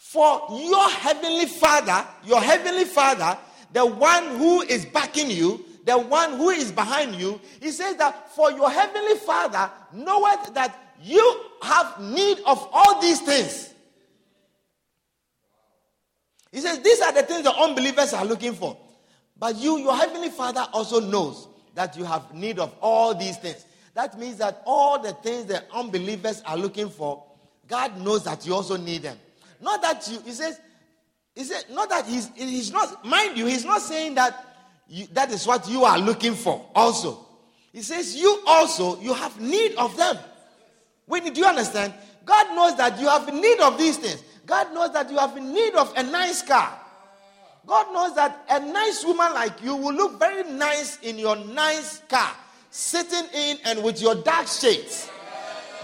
[0.00, 3.36] For your heavenly Father, your heavenly Father,
[3.74, 8.30] the one who is backing you, the one who is behind you, he says that
[8.34, 13.74] for your heavenly Father knoweth that you have need of all these things.
[16.50, 18.78] He says these are the things the unbelievers are looking for.
[19.38, 23.66] But you, your heavenly Father, also knows that you have need of all these things.
[23.92, 27.22] That means that all the things the unbelievers are looking for,
[27.68, 29.18] God knows that you also need them.
[29.60, 30.58] Not that you, he says,
[31.34, 34.46] he said, not that he's, he's not, mind you, he's not saying that
[34.88, 37.26] you, that is what you are looking for also.
[37.72, 40.18] He says, you also, you have need of them.
[41.06, 41.94] When do you understand?
[42.24, 44.22] God knows that you have need of these things.
[44.46, 46.76] God knows that you have need of a nice car.
[47.66, 52.02] God knows that a nice woman like you will look very nice in your nice
[52.08, 52.32] car,
[52.70, 55.08] sitting in and with your dark shades.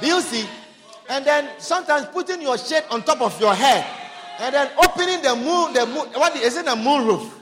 [0.00, 0.46] Do you see?
[1.08, 3.84] And then sometimes putting your shade on top of your head,
[4.40, 7.40] and then opening the moon, the moon, what is it a moon roof?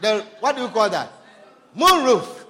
[0.00, 1.10] The what do you call that?
[1.74, 2.44] Moon roof.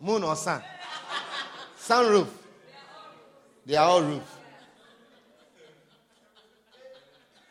[0.00, 0.62] Moon or sun?
[1.76, 2.28] Sun roof.
[3.66, 4.22] They are all roof.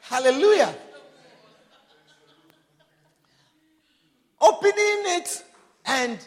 [0.01, 0.75] Hallelujah.
[4.39, 5.43] Opening it
[5.85, 6.19] and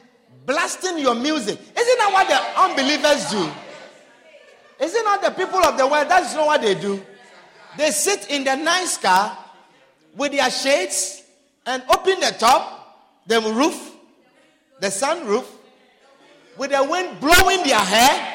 [0.45, 1.59] blasting your music.
[1.61, 3.49] Isn't that what the unbelievers do?
[4.81, 6.09] Isn't that the people of the world?
[6.09, 7.03] That's not what they do.
[7.79, 9.37] They sit in the nice car
[10.14, 11.22] with their shades
[11.64, 13.95] and open the top, the roof,
[14.81, 15.51] the sun roof,
[16.57, 18.35] with the wind blowing their hair,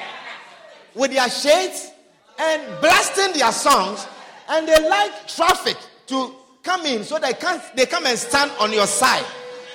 [0.96, 1.92] with their shades,
[2.40, 4.06] and blasting their songs.
[4.50, 5.78] And they like traffic
[6.08, 9.26] to come in so they can they come and stand on your side.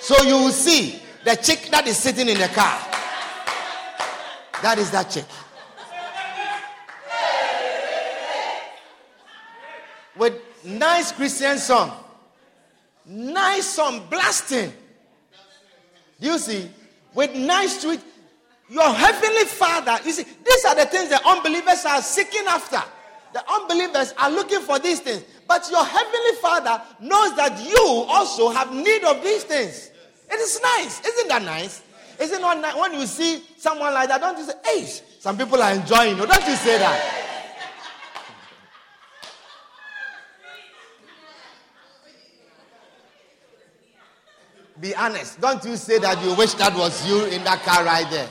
[0.00, 2.78] So you will see the chick that is sitting in the car.
[4.62, 5.24] That is that chick.
[10.18, 10.34] With
[10.66, 11.92] Nice Christian song.
[13.06, 14.72] Nice song, blasting.
[16.20, 16.68] Do you see?
[17.14, 18.00] With nice tweet,
[18.68, 19.96] your heavenly Father.
[20.04, 22.82] You see, these are the things the unbelievers are seeking after.
[23.32, 25.24] The unbelievers are looking for these things.
[25.46, 29.92] But your heavenly Father knows that you also have need of these things.
[30.28, 31.00] It is nice.
[31.06, 31.82] Isn't that nice?
[32.18, 32.74] Isn't it nice?
[32.74, 34.84] When you see someone like that, don't you say, hey,
[35.20, 36.18] some people are enjoying.
[36.18, 37.26] Or don't you say that?
[44.80, 45.40] Be honest.
[45.40, 48.28] Don't you say that you wish that was you in that car right there.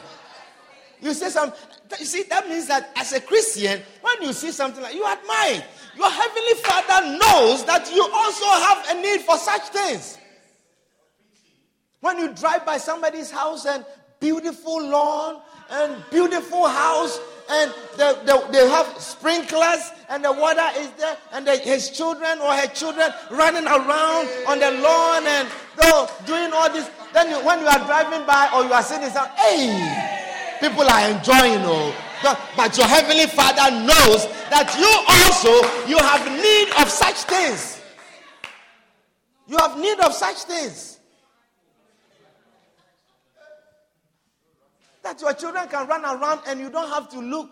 [1.02, 1.60] You say something.
[2.00, 5.64] You see, that means that as a Christian, when you see something like you admire,
[5.96, 10.18] your heavenly Father knows that you also have a need for such things.
[12.02, 13.86] When you drive by somebody's house and
[14.20, 17.20] beautiful lawn and beautiful house
[17.50, 22.40] and they, they, they have sprinklers and the water is there and the, his children
[22.40, 25.48] or her children running around on the lawn and
[26.26, 26.90] doing all this.
[27.14, 30.16] Then you, when you are driving by or you are sitting down, hey,
[30.60, 31.94] People are enjoying, oh.
[32.56, 35.52] But your heavenly Father knows that you also
[35.88, 37.82] you have need of such things.
[39.48, 40.95] You have need of such things.
[45.06, 47.52] That your children can run around and you don't have to look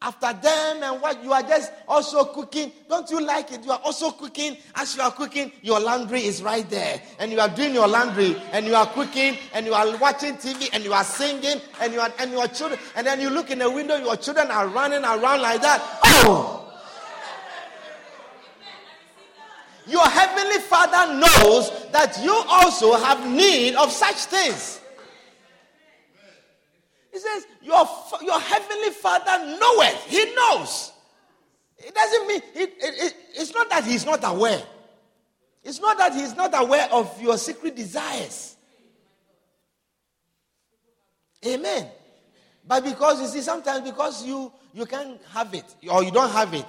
[0.00, 2.72] after them and what you are just also cooking.
[2.88, 3.62] Don't you like it?
[3.62, 4.56] You are also cooking.
[4.74, 7.02] As you are cooking, your laundry is right there.
[7.18, 10.70] And you are doing your laundry and you are cooking and you are watching TV
[10.72, 13.58] and you are singing and you are and your children and then you look in
[13.58, 15.82] the window, your children are running around like that.
[16.04, 16.58] Oh!
[19.86, 24.80] Your heavenly father knows that you also have need of such things.
[27.12, 27.86] He says, Your,
[28.22, 30.06] your heavenly Father knoweth.
[30.06, 30.92] He knows.
[31.78, 34.62] It doesn't mean, it, it, it, it's not that he's not aware.
[35.64, 38.56] It's not that he's not aware of your secret desires.
[41.46, 41.88] Amen.
[42.66, 46.54] But because you see, sometimes because you you can't have it or you don't have
[46.54, 46.66] it,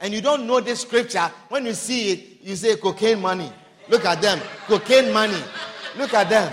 [0.00, 3.52] and you don't know this scripture, when you see it, you say cocaine money.
[3.88, 4.40] Look at them.
[4.66, 5.40] Cocaine money.
[5.96, 6.52] Look at them.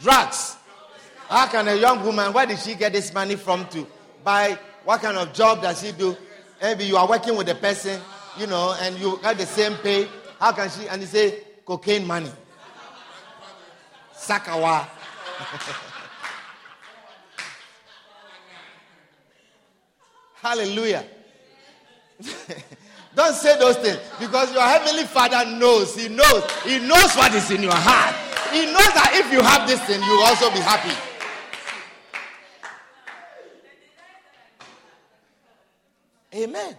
[0.00, 0.56] Drugs.
[1.32, 3.86] How can a young woman, where did she get this money from to
[4.22, 4.58] buy?
[4.84, 6.14] What kind of job does she do?
[6.60, 7.98] Maybe you are working with a person,
[8.38, 10.06] you know, and you got the same pay.
[10.38, 10.86] How can she?
[10.88, 12.28] And you say, cocaine money.
[14.14, 14.86] Sakawa.
[20.34, 21.06] Hallelujah.
[23.14, 25.96] Don't say those things because your heavenly father knows.
[25.96, 26.44] He knows.
[26.62, 28.14] He knows what is in your heart.
[28.52, 31.11] He knows that if you have this thing, you will also be happy.
[36.34, 36.76] Amen.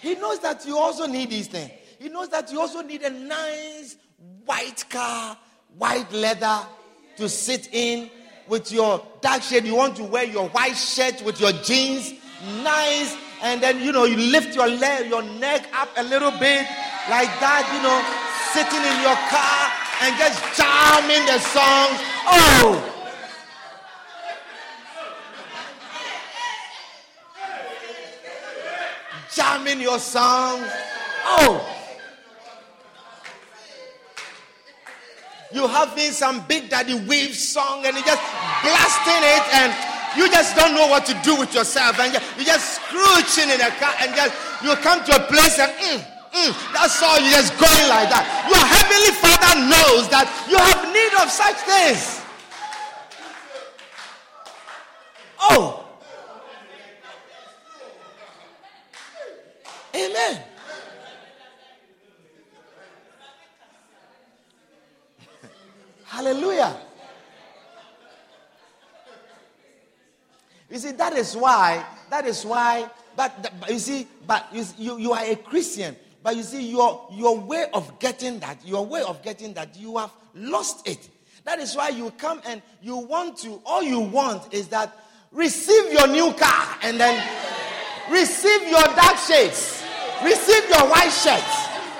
[0.00, 1.70] He knows that you also need these things.
[1.98, 3.96] He knows that you also need a nice
[4.44, 5.38] white car,
[5.78, 6.60] white leather
[7.16, 8.10] to sit in
[8.48, 9.64] with your dark shade.
[9.64, 12.12] You want to wear your white shirt with your jeans,
[12.62, 16.66] nice, and then you know you lift your leg, your neck up a little bit
[17.08, 17.64] like that.
[17.72, 17.98] You know,
[18.52, 21.98] sitting in your car and just jamming the songs.
[22.26, 22.93] Oh.
[29.34, 30.70] Jamming your songs.
[31.24, 31.70] Oh.
[35.52, 38.22] You having some Big Daddy Weave song and you just
[38.62, 39.70] blasting it and
[40.16, 43.70] you just don't know what to do with yourself and you just scrooching in a
[43.78, 45.98] car and just you come to a place and mm,
[46.34, 48.26] mm, that's all you just going like that.
[48.50, 52.20] Your heavenly Father knows that you have need of such things.
[55.40, 55.83] Oh,
[59.94, 60.40] Amen.
[66.04, 66.76] Hallelujah.
[70.70, 74.98] You see, that is why, that is why, but, but you see, but you, you,
[74.98, 79.02] you are a Christian, but you see, your, your way of getting that, your way
[79.02, 81.08] of getting that, you have lost it.
[81.44, 84.96] That is why you come and you want to, all you want is that
[85.30, 87.22] receive your new car and then
[88.10, 89.83] receive your dark shades.
[90.24, 91.44] Receive your white shirt.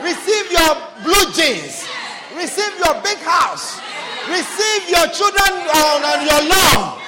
[0.03, 1.87] Receive your blue jeans.
[2.35, 3.81] Receive your big house.
[4.29, 7.01] Receive your children on, on your lawn.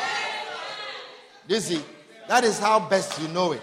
[1.49, 1.83] You see,
[2.29, 3.63] that is how best you know it.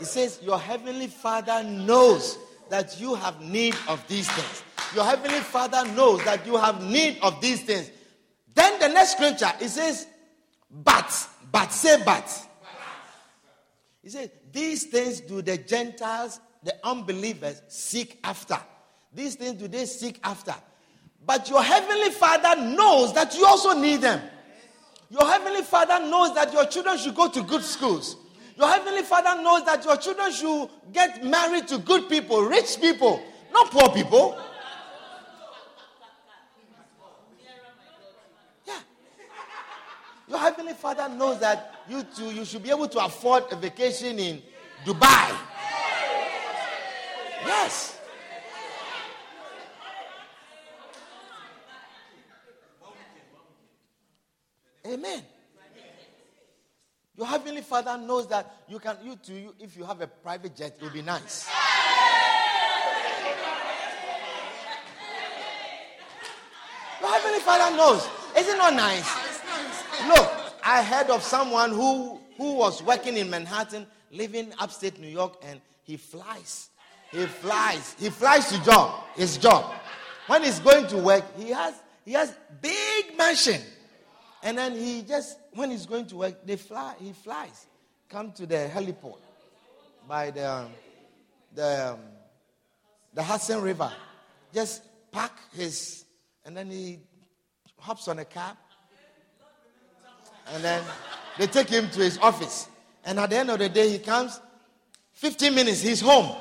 [0.00, 2.38] It says, Your heavenly Father knows
[2.68, 4.62] that you have need of these things.
[4.94, 7.90] Your heavenly Father knows that you have need of these things.
[8.54, 10.06] Then the next scripture, it says,
[10.70, 12.48] But, but, say but.
[14.02, 18.58] He said, These things do the Gentiles the unbelievers seek after.
[19.12, 20.54] These things do they seek after.
[21.24, 24.20] But your heavenly Father knows that you also need them.
[25.10, 28.16] Your heavenly Father knows that your children should go to good schools.
[28.56, 33.20] Your heavenly Father knows that your children should get married to good people, rich people,
[33.52, 34.38] not poor people.
[38.66, 38.78] Yeah.
[40.28, 44.18] Your heavenly Father knows that you too you should be able to afford a vacation
[44.18, 44.42] in
[44.84, 45.36] Dubai.
[47.46, 47.98] Yes.
[54.86, 55.22] Amen.
[57.16, 60.56] Your heavenly Father knows that you can, you too, you, if you have a private
[60.56, 61.48] jet, it will be nice.
[67.00, 68.08] Your heavenly Father knows.
[68.36, 69.08] Is it not nice?
[70.08, 75.42] Look, I heard of someone who who was working in Manhattan, living upstate New York,
[75.42, 76.70] and he flies.
[77.10, 77.94] He flies.
[77.98, 79.04] He flies to job.
[79.14, 79.72] His job.
[80.26, 83.60] When he's going to work, he has he has big mansion.
[84.42, 87.66] And then he just, when he's going to work, they fly, he flies.
[88.08, 89.20] Come to the heliport
[90.08, 90.72] by the, um,
[91.54, 92.00] the, um,
[93.14, 93.92] the Hudson River.
[94.52, 94.82] Just
[95.12, 96.04] pack his,
[96.44, 96.98] and then he
[97.78, 98.56] hops on a cab.
[100.48, 100.82] And then
[101.38, 102.68] they take him to his office.
[103.04, 104.40] And at the end of the day, he comes,
[105.14, 106.36] 15 minutes, he's home.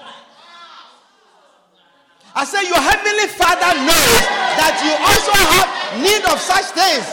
[2.34, 4.18] I say, Your heavenly Father knows
[4.56, 7.06] that you also have need of such things.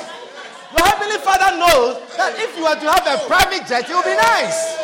[0.76, 4.04] Your heavenly Father knows that if you were to have a private jet, it would
[4.04, 4.78] be nice.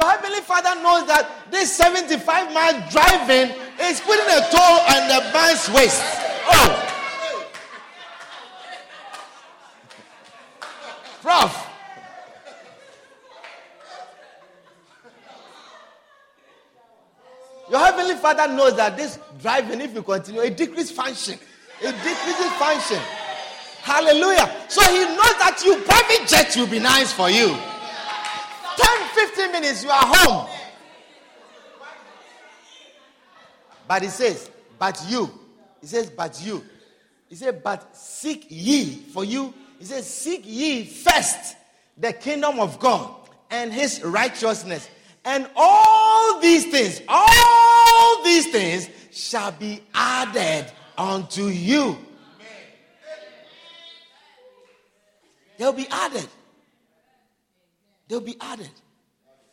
[0.00, 3.50] Your heavenly Father knows that this 75 mile driving
[3.80, 6.02] is putting a toll on the man's waist.
[6.52, 6.87] Oh.
[11.28, 11.66] Prof.
[17.68, 21.38] Your heavenly Father knows that this driving, if you continue, it decreases function.
[21.82, 22.96] It decreases function.
[23.82, 24.50] Hallelujah.
[24.68, 27.48] So he knows that you private jet will be nice for you.
[27.48, 30.48] 10, 15 minutes, you are home.
[33.86, 35.30] But he says, but you.
[35.82, 36.64] He says, but you.
[37.28, 39.52] He said, but seek ye for you.
[39.78, 41.56] He says, seek ye first
[41.96, 43.14] the kingdom of God
[43.50, 44.88] and his righteousness.
[45.24, 51.96] And all these things, all these things shall be added unto you.
[55.58, 56.28] They'll be added.
[58.06, 58.70] They'll be added.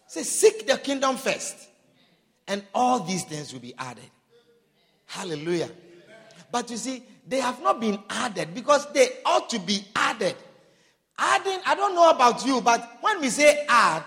[0.08, 1.68] Say, seek the kingdom first,
[2.48, 4.10] and all these things will be added.
[5.08, 5.70] Hallelujah.
[6.52, 10.36] But you see, they have not been added because they ought to be added.
[11.18, 14.04] Adding, I don't know about you, but when we say add,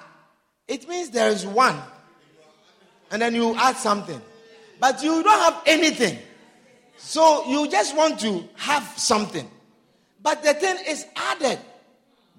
[0.66, 1.76] it means there is one.
[3.10, 4.20] And then you add something.
[4.78, 6.18] But you don't have anything.
[6.98, 9.48] So you just want to have something.
[10.22, 11.58] But the thing is added.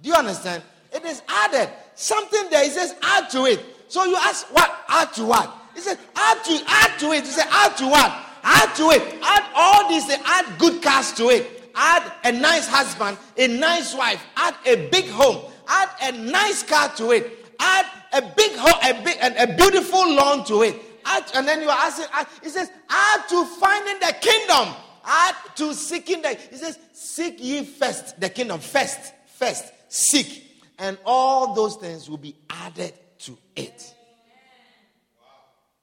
[0.02, 0.64] Do you understand?
[0.94, 1.70] It is added.
[1.96, 3.60] Something there, it says add to it.
[3.88, 4.72] So you ask what?
[4.88, 5.56] Add to what?
[5.74, 7.24] He said add to add to it.
[7.26, 8.26] He said add to what?
[8.44, 9.20] Add to it.
[9.22, 10.22] Add all these things.
[10.26, 11.72] Add good cars to it.
[11.76, 14.24] Add a nice husband, a nice wife.
[14.36, 15.52] Add a big home.
[15.68, 17.54] Add a nice car to it.
[17.60, 20.76] Add a big home, a big and a beautiful lawn to it
[21.10, 24.76] add, and then you are asking, add, he says, add to finding the kingdom,
[25.06, 30.46] add to seeking the, he says, seek ye first the kingdom, first, first, seek,
[30.78, 33.94] and all those things will be added to it.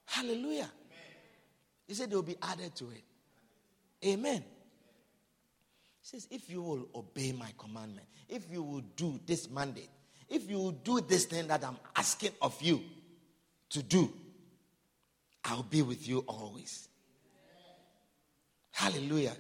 [0.07, 0.71] Hallelujah.
[1.87, 3.05] He said they will be added to it.
[4.05, 4.43] Amen.
[6.01, 9.91] He says, if you will obey my commandment, if you will do this mandate,
[10.29, 12.83] if you will do this thing that I'm asking of you
[13.71, 14.13] to do,
[15.45, 16.89] I'll be with you always.
[18.73, 19.37] Hallelujah.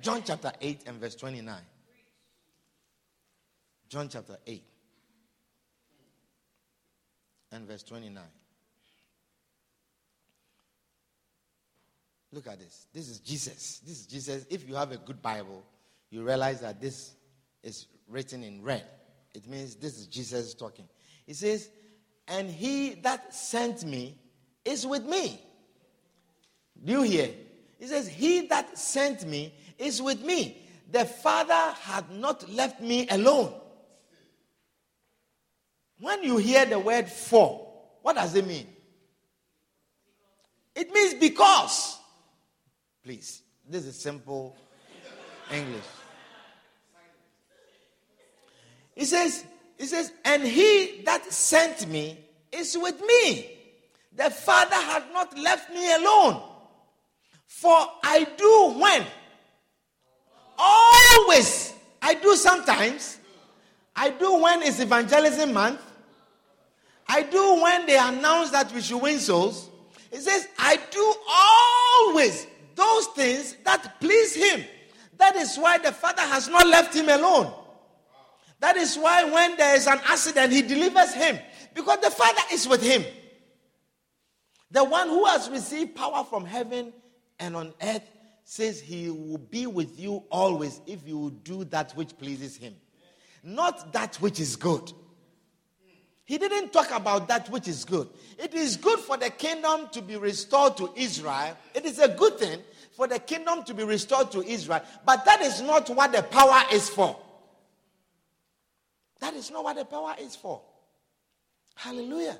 [0.00, 1.54] John chapter 8 and verse 29.
[3.88, 4.62] John chapter 8
[7.52, 8.22] and verse 29.
[12.32, 12.86] Look at this.
[12.92, 13.80] This is Jesus.
[13.86, 14.46] This is Jesus.
[14.50, 15.64] If you have a good Bible,
[16.10, 17.12] you realize that this
[17.62, 18.84] is written in red.
[19.34, 20.86] It means this is Jesus talking.
[21.26, 21.70] He says,
[22.26, 24.18] And he that sent me
[24.64, 25.40] is with me.
[26.84, 27.30] Do you hear?
[27.78, 30.62] He says, He that sent me is with me.
[30.90, 33.54] The Father had not left me alone.
[36.00, 37.66] When you hear the word for,
[38.02, 38.66] what does it mean?
[40.74, 41.97] It means because.
[43.04, 44.56] Please, this is simple
[45.52, 45.84] English.
[48.94, 49.44] He says,
[49.78, 52.18] he says, and he that sent me
[52.50, 53.50] is with me.
[54.16, 56.42] The Father had not left me alone.
[57.46, 59.06] For I do when?
[60.58, 61.74] Always.
[62.02, 63.18] I do sometimes.
[63.94, 65.80] I do when it's evangelism month.
[67.06, 69.70] I do when they announce that we should win souls.
[70.10, 72.46] It says, I do always
[72.78, 74.64] those things that please him.
[75.18, 77.52] That is why the Father has not left him alone.
[78.60, 81.38] That is why when there is an accident, he delivers him.
[81.74, 83.04] Because the Father is with him.
[84.70, 86.92] The one who has received power from heaven
[87.38, 88.02] and on earth
[88.44, 92.74] says he will be with you always if you do that which pleases him,
[93.42, 94.92] not that which is good.
[96.28, 98.06] He didn't talk about that which is good.
[98.38, 101.56] It is good for the kingdom to be restored to Israel.
[101.72, 102.60] It is a good thing
[102.92, 106.64] for the kingdom to be restored to Israel, but that is not what the power
[106.70, 107.18] is for.
[109.20, 110.60] That is not what the power is for.
[111.74, 112.38] Hallelujah.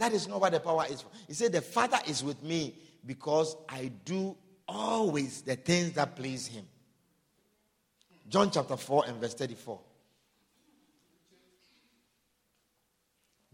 [0.00, 1.08] That is not what the power is for.
[1.28, 2.74] He said, The Father is with me
[3.06, 4.36] because I do
[4.66, 6.64] always the things that please him.
[8.28, 9.78] John chapter 4 and verse 34.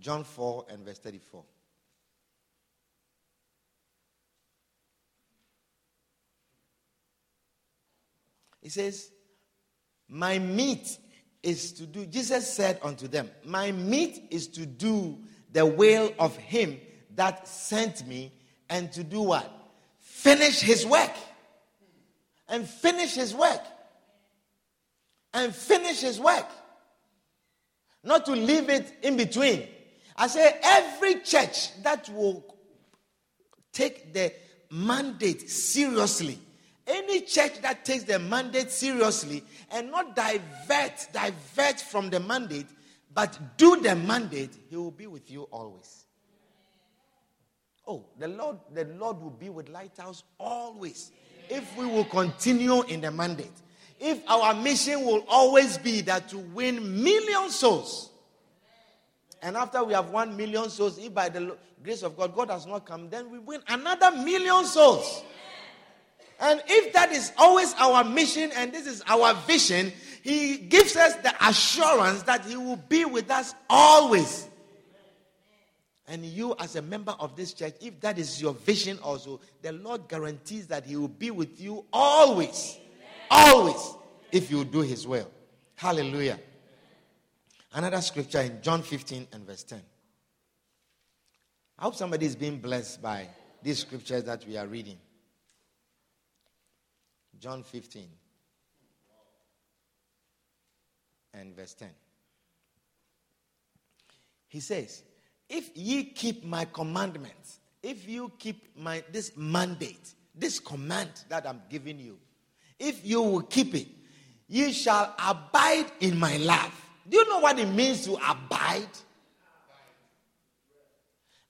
[0.01, 1.44] John 4 and verse 34.
[8.62, 9.11] He says,
[10.09, 10.98] My meat
[11.42, 15.18] is to do, Jesus said unto them, My meat is to do
[15.53, 16.78] the will of him
[17.14, 18.32] that sent me
[18.68, 19.51] and to do what?
[20.01, 21.12] Finish his work.
[22.48, 23.62] And finish his work.
[25.32, 26.48] And finish his work.
[28.03, 29.68] Not to leave it in between.
[30.20, 32.44] I say every church that will
[33.72, 34.30] take the
[34.70, 36.38] mandate seriously,
[36.86, 42.66] any church that takes the mandate seriously and not divert, divert from the mandate,
[43.14, 46.04] but do the mandate, he will be with you always.
[47.86, 51.12] Oh, the Lord, the Lord will be with Lighthouse always
[51.48, 53.56] if we will continue in the mandate.
[53.98, 58.09] If our mission will always be that to win million souls.
[59.43, 62.66] And after we have won million souls, if by the grace of God, God has
[62.66, 65.22] not come, then we win another million souls.
[66.41, 71.14] And if that is always our mission and this is our vision, He gives us
[71.16, 74.47] the assurance that He will be with us always.
[76.09, 79.72] And you, as a member of this church, if that is your vision also, the
[79.72, 82.78] Lord guarantees that He will be with you always.
[83.30, 83.95] Always.
[84.32, 85.30] If you do His will.
[85.76, 86.41] Hallelujah.
[87.72, 89.80] Another scripture in John 15 and verse 10.
[91.78, 93.28] I hope somebody is being blessed by
[93.62, 94.98] these scriptures that we are reading.
[97.38, 98.06] John 15
[101.34, 101.88] and verse 10.
[104.48, 105.02] He says,
[105.48, 111.62] If ye keep my commandments, if you keep my this mandate, this command that I'm
[111.70, 112.18] giving you,
[112.78, 113.86] if you will keep it,
[114.48, 116.89] ye shall abide in my love.
[117.09, 118.88] Do you know what it means to abide?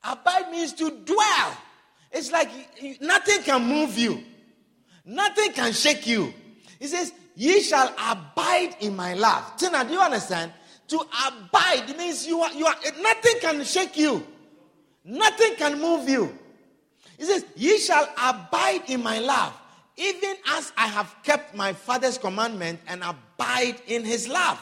[0.02, 1.56] Abide means to dwell.
[2.12, 2.50] It's like
[3.00, 4.24] nothing can move you.
[5.04, 6.32] Nothing can shake you.
[6.78, 9.56] He says, Ye shall abide in my love.
[9.56, 10.52] Tina, do you understand?
[10.88, 14.26] To abide means you are, you are, nothing can shake you,
[15.04, 16.36] nothing can move you.
[17.16, 19.52] He says, Ye shall abide in my love,
[19.96, 24.58] even as I have kept my Father's commandment and abide in his love.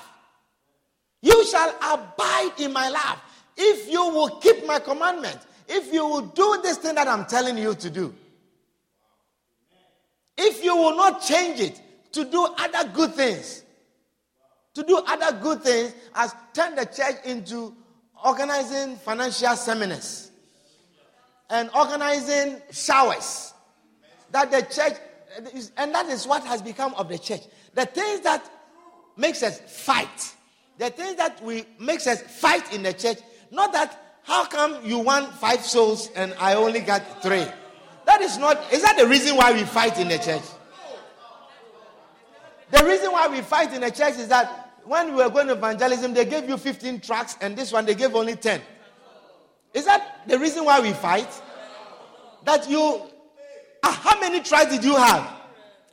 [1.23, 3.21] You shall abide in my love
[3.57, 5.39] if you will keep my commandment,
[5.69, 8.15] if you will do this thing that I'm telling you to do.
[10.37, 11.81] If you will not change it
[12.13, 13.65] to do other good things,
[14.75, 17.75] to do other good things, as turn the church into
[18.25, 20.31] organizing financial seminars
[21.51, 23.53] and organizing showers,
[24.31, 24.97] that the church,
[25.77, 27.43] and that is what has become of the church.
[27.75, 28.49] The things that
[29.17, 30.35] makes us fight,
[30.79, 33.19] the things that we makes us fight in the church,
[33.51, 37.45] not that how come you want five souls and I only got three.
[38.07, 40.43] That is not, is that the reason why we fight in the church?
[42.71, 45.55] The reason why we fight in the church is that when we were going to
[45.55, 48.61] evangelism, they gave you 15 tracts, and this one they gave only 10.
[49.75, 51.29] Is that the reason why we fight?
[52.45, 53.03] That you,
[53.83, 55.38] uh, how many tracts did you have?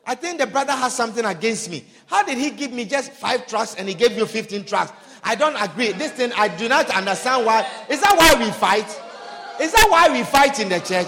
[0.07, 1.83] I think the brother has something against me.
[2.05, 4.93] How did he give me just five tracts and he gave you 15 tracts?
[5.23, 5.91] I don't agree.
[5.93, 7.67] This thing, I do not understand why.
[7.89, 8.87] Is that why we fight?
[9.59, 11.07] Is that why we fight in the church?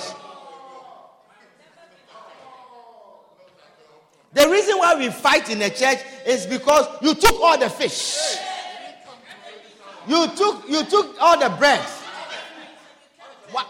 [4.33, 8.37] The reason why we fight in the church is because you took all the fish.
[10.07, 11.81] You took you took all the bread.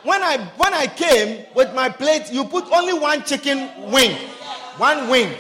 [0.04, 4.18] When I when I came with my plate, you put only one chicken wing,
[4.78, 5.34] one wing.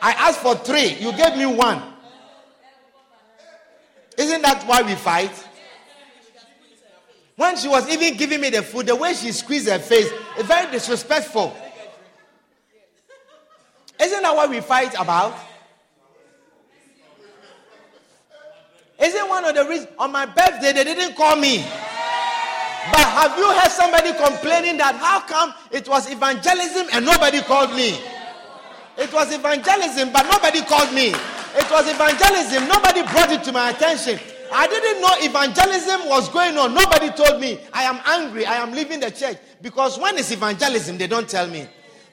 [0.00, 0.94] I asked for three.
[0.94, 1.82] You gave me one.
[4.16, 5.32] Isn't that why we fight?
[7.36, 10.46] When she was even giving me the food, the way she squeezed her face, it's
[10.46, 11.56] very disrespectful.
[14.00, 15.34] Isn't that what we fight about?
[19.00, 21.58] Isn't one of the reasons on my birthday they didn't call me?
[22.92, 27.74] But have you heard somebody complaining that how come it was evangelism and nobody called
[27.74, 27.98] me?
[28.96, 31.08] It was evangelism, but nobody called me.
[31.08, 34.18] It was evangelism, nobody brought it to my attention.
[34.52, 36.74] I didn't know evangelism was going on.
[36.74, 37.58] Nobody told me.
[37.72, 38.46] I am angry.
[38.46, 39.36] I am leaving the church.
[39.60, 41.66] Because when it's evangelism, they don't tell me.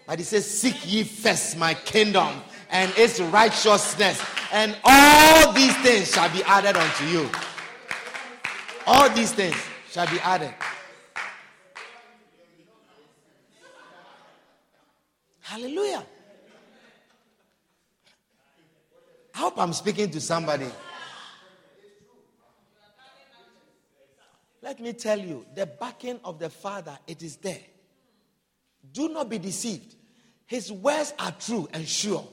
[0.07, 6.11] But he says, Seek ye first my kingdom and its righteousness, and all these things
[6.11, 7.29] shall be added unto you.
[8.87, 9.55] All these things
[9.91, 10.53] shall be added.
[15.41, 16.03] Hallelujah.
[19.33, 20.67] I hope I'm speaking to somebody.
[24.61, 27.59] Let me tell you, the backing of the Father, it is there.
[28.93, 29.95] Do not be deceived.
[30.45, 32.27] His words are true and sure,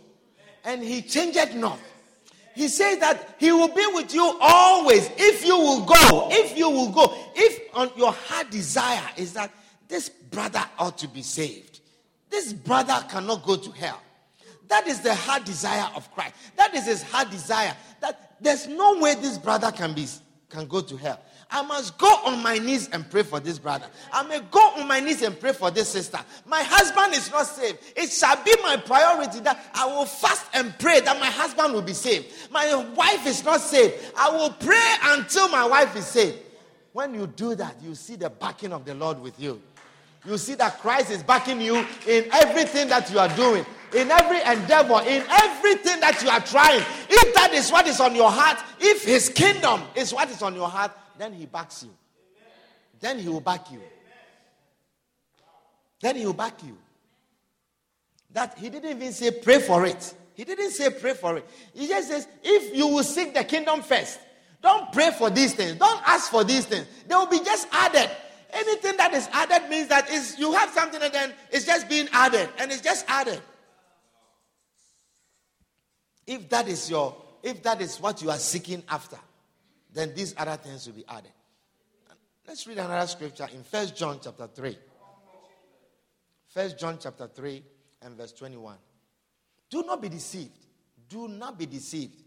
[0.64, 1.78] and he changeth not.
[2.54, 6.28] He says that he will be with you always if you will go.
[6.30, 7.14] If you will go.
[7.36, 9.52] If on your heart desire is that
[9.86, 11.80] this brother ought to be saved,
[12.28, 14.02] this brother cannot go to hell.
[14.68, 16.34] That is the heart desire of Christ.
[16.56, 17.74] That is his heart desire.
[18.00, 20.06] That there's no way this brother can be
[20.50, 21.20] can go to hell.
[21.50, 23.86] I must go on my knees and pray for this brother.
[24.12, 26.18] I may go on my knees and pray for this sister.
[26.46, 27.78] My husband is not saved.
[27.96, 31.82] It shall be my priority that I will fast and pray that my husband will
[31.82, 32.26] be saved.
[32.50, 33.94] My wife is not saved.
[34.16, 36.38] I will pray until my wife is saved.
[36.92, 39.60] When you do that, you see the backing of the Lord with you.
[40.26, 43.64] You see that Christ is backing you in everything that you are doing
[43.94, 46.82] in every endeavor, in everything that you are trying.
[47.08, 50.54] If that is what is on your heart, if his kingdom is what is on
[50.54, 51.90] your heart, then he backs you.
[53.00, 53.80] Then he will back you.
[56.00, 56.76] Then he will back you.
[58.32, 60.14] That he didn't even say pray for it.
[60.34, 61.48] He didn't say pray for it.
[61.74, 64.20] He just says, if you will seek the kingdom first,
[64.62, 65.76] don't pray for these things.
[65.78, 66.86] Don't ask for these things.
[67.06, 68.10] They will be just added.
[68.52, 72.08] Anything that is added means that is you have something and then it's just being
[72.12, 72.48] added.
[72.58, 73.40] And it's just added.
[76.28, 79.16] If that is your, if that is what you are seeking after,
[79.94, 81.32] then these other things will be added.
[82.46, 84.76] Let's read another scripture in First John chapter 3.
[86.48, 87.64] First John chapter 3
[88.02, 88.76] and verse 21.
[89.70, 90.66] Do not be deceived.
[91.08, 92.22] Do not be deceived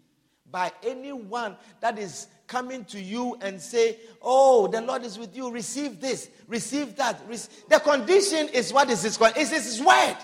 [0.50, 5.52] by anyone that is coming to you and say, "Oh, the Lord is with you.
[5.52, 7.22] Receive this, receive that."
[7.70, 9.22] The condition is what is this?
[9.22, 10.18] It is His word,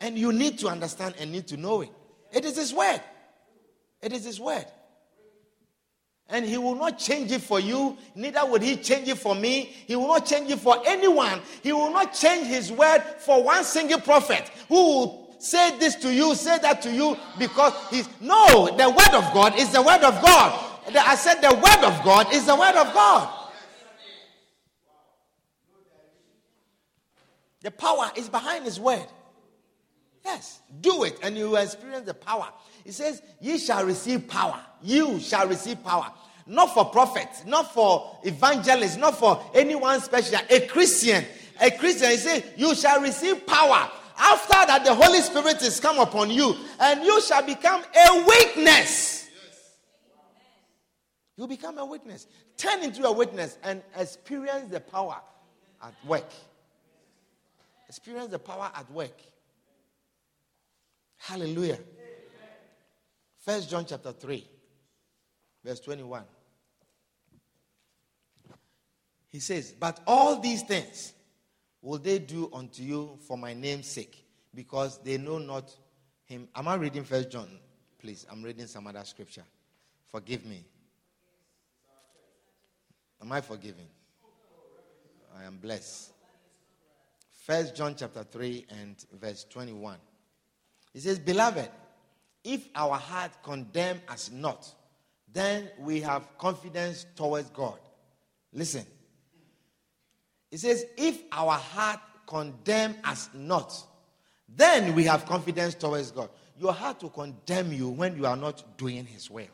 [0.00, 1.90] and you need to understand and need to know it.
[2.32, 3.02] It is His word.
[4.02, 4.66] It is His word.
[6.28, 9.72] And he will not change it for you, neither will he change it for me.
[9.86, 11.40] He will not change it for anyone.
[11.62, 16.12] He will not change his word for one single prophet who will say this to
[16.12, 20.02] you, say that to you, because he's no, the word of God is the word
[20.02, 20.62] of God.
[20.96, 23.32] I said the word of God is the word of God.
[27.62, 29.06] The power is behind his word.
[30.24, 32.48] Yes, do it and you will experience the power.
[32.86, 34.60] He says, Ye shall receive power.
[34.80, 36.06] You shall receive power.
[36.46, 40.38] Not for prophets, not for evangelists, not for anyone special.
[40.48, 41.24] A Christian.
[41.60, 43.90] A Christian, he says, You shall receive power.
[44.16, 49.28] After that, the Holy Spirit is come upon you, and you shall become a witness.
[51.36, 52.28] You become a witness.
[52.56, 55.16] Turn into a witness and experience the power
[55.82, 56.30] at work.
[57.88, 59.20] Experience the power at work.
[61.16, 61.78] Hallelujah.
[63.46, 64.44] First John chapter 3,
[65.64, 66.24] verse 21.
[69.28, 71.12] He says, But all these things
[71.80, 75.70] will they do unto you for my name's sake, because they know not
[76.24, 76.48] him.
[76.56, 77.48] Am I reading First John?
[78.00, 79.44] Please, I'm reading some other scripture.
[80.08, 80.64] Forgive me.
[83.22, 83.86] Am I forgiven?
[85.38, 86.10] I am blessed.
[87.44, 89.98] First John chapter 3 and verse 21.
[90.92, 91.70] He says, Beloved,
[92.46, 94.72] if our heart condemn us not,
[95.32, 97.78] then we have confidence towards God.
[98.52, 98.86] Listen.
[100.52, 103.74] It says, if our heart condemn us not,
[104.48, 106.30] then we have confidence towards God.
[106.56, 109.48] Your heart will condemn you when you are not doing His will.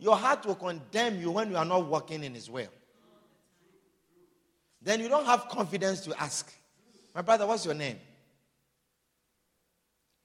[0.00, 2.68] Your heart will condemn you when you are not walking in His will.
[4.82, 6.52] then you don't have confidence to ask.
[7.14, 7.98] My brother, what's your name?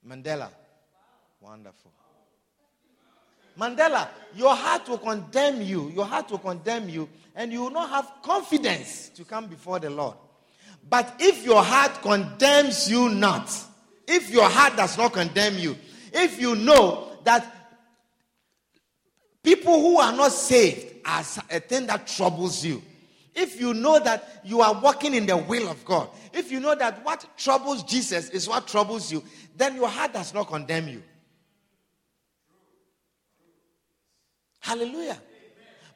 [0.06, 0.50] Mandela.
[1.42, 1.92] Wonderful.
[3.60, 5.90] Mandela, your heart will condemn you.
[5.90, 9.90] Your heart will condemn you, and you will not have confidence to come before the
[9.90, 10.16] Lord.
[10.88, 13.52] But if your heart condemns you not,
[14.08, 15.76] if your heart does not condemn you,
[16.14, 17.46] if you know that
[19.44, 22.82] people who are not saved are a thing that troubles you,
[23.34, 26.76] if you know that you are walking in the will of God, if you know
[26.76, 29.24] that what troubles Jesus is what troubles you,
[29.56, 31.04] then your heart does not condemn you.
[34.62, 35.18] Hallelujah.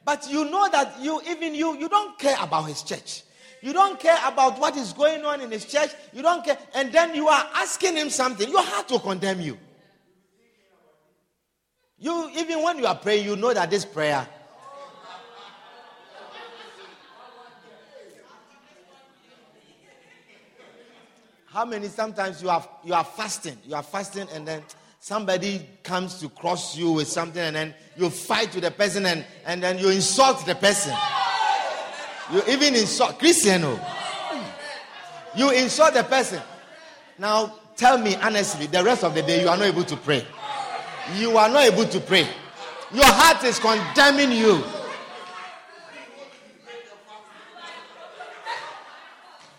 [0.04, 3.22] But you know that you, even you, you don't care about his church.
[3.62, 5.90] You don't care about what is going on in his church.
[6.12, 6.58] You don't care.
[6.74, 8.48] And then you are asking him something.
[8.48, 9.58] Your heart will condemn you.
[11.98, 14.28] You, even when you are praying, you know that this prayer.
[21.46, 24.62] How many sometimes you are you are fasting, you are fasting, and then
[25.06, 29.24] somebody comes to cross you with something, and then you fight with the person, and,
[29.44, 30.92] and then you insult the person.
[32.32, 33.78] You even insult Cristiano.
[33.80, 34.54] Oh.
[35.36, 36.42] You insult the person.
[37.20, 40.26] Now tell me honestly, the rest of the day you are not able to pray.
[41.14, 42.26] You are not able to pray.
[42.92, 44.60] Your heart is condemning you.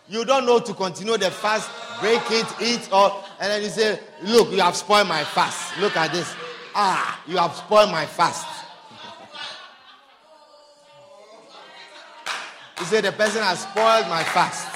[0.10, 1.70] You don't know to continue the fast,
[2.02, 5.78] break it, eat, or and then you say, Look, you have spoiled my fast.
[5.80, 6.34] Look at this.
[6.74, 8.46] Ah, you have spoiled my fast.
[12.80, 14.76] He said, The person has spoiled my fast.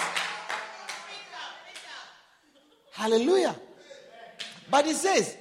[2.94, 3.56] Hallelujah.
[4.70, 5.38] But he says,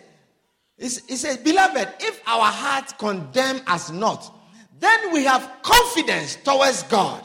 [0.79, 4.35] he says, Beloved, if our heart condemn us not,
[4.79, 7.23] then we have confidence towards God.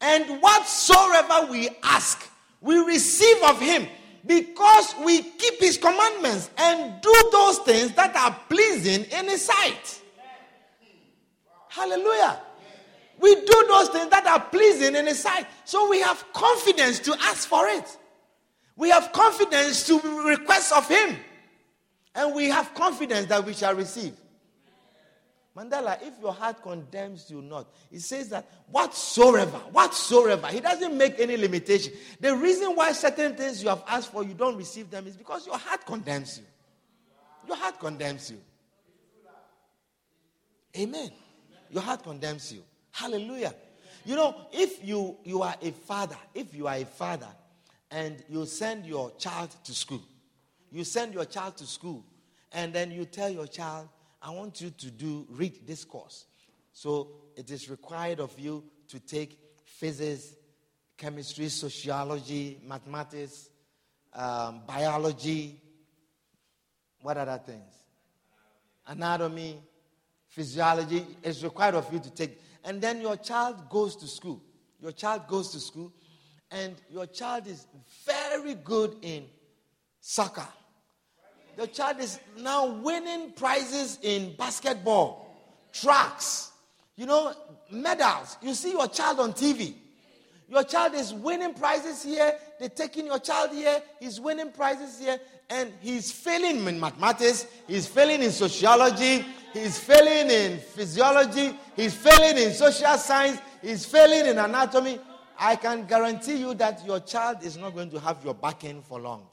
[0.00, 2.28] And whatsoever we ask,
[2.60, 3.86] we receive of him
[4.26, 10.00] because we keep his commandments and do those things that are pleasing in his sight.
[11.68, 12.38] Hallelujah.
[13.22, 15.46] We do those things that are pleasing in His sight.
[15.64, 17.96] So we have confidence to ask for it.
[18.76, 21.16] We have confidence to request of Him.
[22.16, 24.12] And we have confidence that we shall receive.
[25.56, 31.20] Mandela, if your heart condemns you not, he says that whatsoever, whatsoever, he doesn't make
[31.20, 31.92] any limitation.
[32.20, 35.46] The reason why certain things you have asked for, you don't receive them is because
[35.46, 36.44] your heart condemns you.
[37.46, 38.40] Your heart condemns you.
[40.78, 41.10] Amen.
[41.70, 42.62] Your heart condemns you.
[42.90, 43.54] Hallelujah.
[44.04, 47.28] You know, if you, you are a father, if you are a father
[47.90, 50.02] and you send your child to school,
[50.70, 52.02] you send your child to school,
[52.52, 53.88] and then you tell your child,
[54.22, 56.26] I want you to do read this course.
[56.72, 60.34] So it is required of you to take physics,
[60.96, 63.50] chemistry, sociology, mathematics,
[64.14, 65.60] um, biology,
[67.00, 67.72] what other things?
[68.86, 69.60] Anatomy,
[70.28, 71.04] physiology.
[71.22, 74.42] It's required of you to take and then your child goes to school.
[74.80, 75.92] Your child goes to school,
[76.50, 77.66] and your child is
[78.04, 79.24] very good in
[80.00, 80.46] soccer.
[81.56, 85.34] Your child is now winning prizes in basketball,
[85.72, 86.52] tracks,
[86.96, 87.34] you know,
[87.70, 88.36] medals.
[88.42, 89.74] You see your child on TV.
[90.48, 92.34] Your child is winning prizes here.
[92.58, 93.82] They're taking your child here.
[94.00, 95.18] He's winning prizes here.
[95.48, 97.46] And he's failing in mathematics.
[97.66, 104.26] He's failing in sociology he's failing in physiology, he's failing in social science, he's failing
[104.26, 104.98] in anatomy,
[105.38, 109.00] I can guarantee you that your child is not going to have your backing for
[109.00, 109.26] long.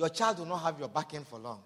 [0.00, 1.60] Your child will not have your backing for long.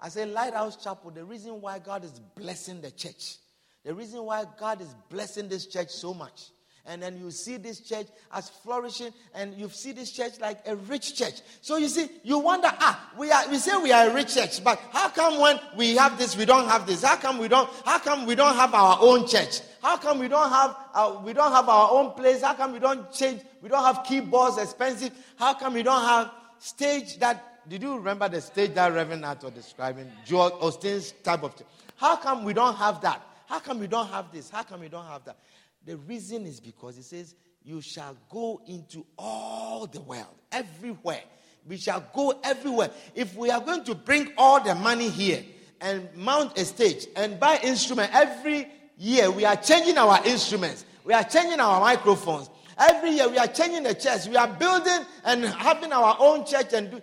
[0.00, 3.38] I say, Lighthouse Chapel, the reason why God is blessing the church,
[3.84, 6.50] the reason why God is blessing this church so much
[6.88, 10.74] and then you see this church as flourishing, and you see this church like a
[10.74, 11.34] rich church.
[11.60, 14.64] So you see, you wonder, ah, we are we say we are a rich church,
[14.64, 17.04] but how come when we have this, we don't have this?
[17.04, 17.68] How come we don't?
[17.84, 19.60] How come we don't have our own church?
[19.82, 22.42] How come we don't have uh, we don't have our own place?
[22.42, 23.42] How come we don't change?
[23.62, 25.12] We don't have keyboards expensive.
[25.36, 27.68] How come we don't have stage that?
[27.68, 30.10] Did you remember the stage that Reverend Nato describing?
[30.24, 31.54] Joel Osteen's type of.
[31.54, 31.66] Thing.
[31.96, 33.20] How come we don't have that?
[33.46, 34.50] How come we don't have this?
[34.50, 35.38] How come we don't have that?
[35.84, 37.34] The reason is because it says,
[37.64, 41.22] You shall go into all the world, everywhere.
[41.66, 42.90] We shall go everywhere.
[43.14, 45.42] If we are going to bring all the money here
[45.80, 51.12] and mount a stage and buy instrument every year, we are changing our instruments, we
[51.12, 52.50] are changing our microphones.
[52.78, 54.26] Every year, we are changing the church.
[54.26, 57.02] We are building and having our own church and do,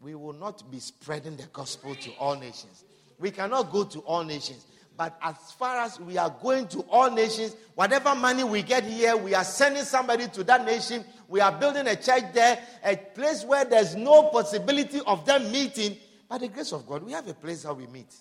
[0.00, 2.84] we will not be spreading the gospel to all nations.
[3.18, 4.66] We cannot go to all nations.
[4.96, 9.16] But as far as we are going to all nations, whatever money we get here,
[9.16, 11.04] we are sending somebody to that nation.
[11.26, 15.96] We are building a church there, a place where there's no possibility of them meeting.
[16.28, 18.14] By the grace of God, we have a place where we meet.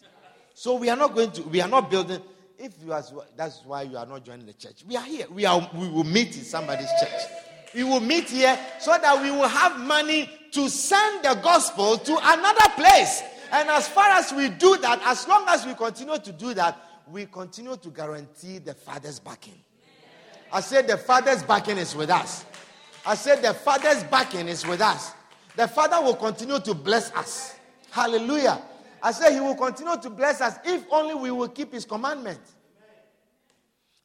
[0.54, 2.22] So we are not going to, we are not building.
[2.60, 3.02] If you are,
[3.38, 4.84] that's why you are not joining the church.
[4.86, 5.28] We are here.
[5.32, 7.22] We are, we will meet in somebody's church.
[7.74, 12.18] We will meet here so that we will have money to send the gospel to
[12.22, 13.24] another place.
[13.54, 16.78] And as far as we do that, as long as we continue to do that,
[17.10, 19.62] we continue to guarantee the Father's backing.
[20.52, 22.46] I said the Father's backing is with us.
[23.06, 25.14] I said the Father's backing is with us.
[25.56, 27.56] The Father will continue to bless us.
[27.90, 28.62] Hallelujah.
[29.02, 32.40] I said he will continue to bless us if only we will keep his commandment.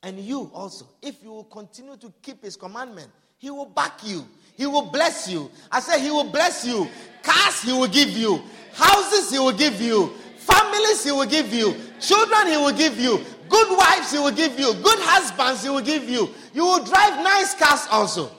[0.02, 4.26] And you also, if you will continue to keep his commandment, he will back you.
[4.56, 5.50] He will bless you.
[5.70, 6.88] I said he will bless you.
[7.22, 8.42] Cars he will give you.
[8.74, 10.12] Houses he will give you.
[10.36, 11.74] Families he will give you.
[12.00, 13.24] Children he will give you.
[13.48, 14.74] Good wives he will give you.
[14.74, 16.28] Good husbands he will give you.
[16.52, 18.30] You will drive nice cars also.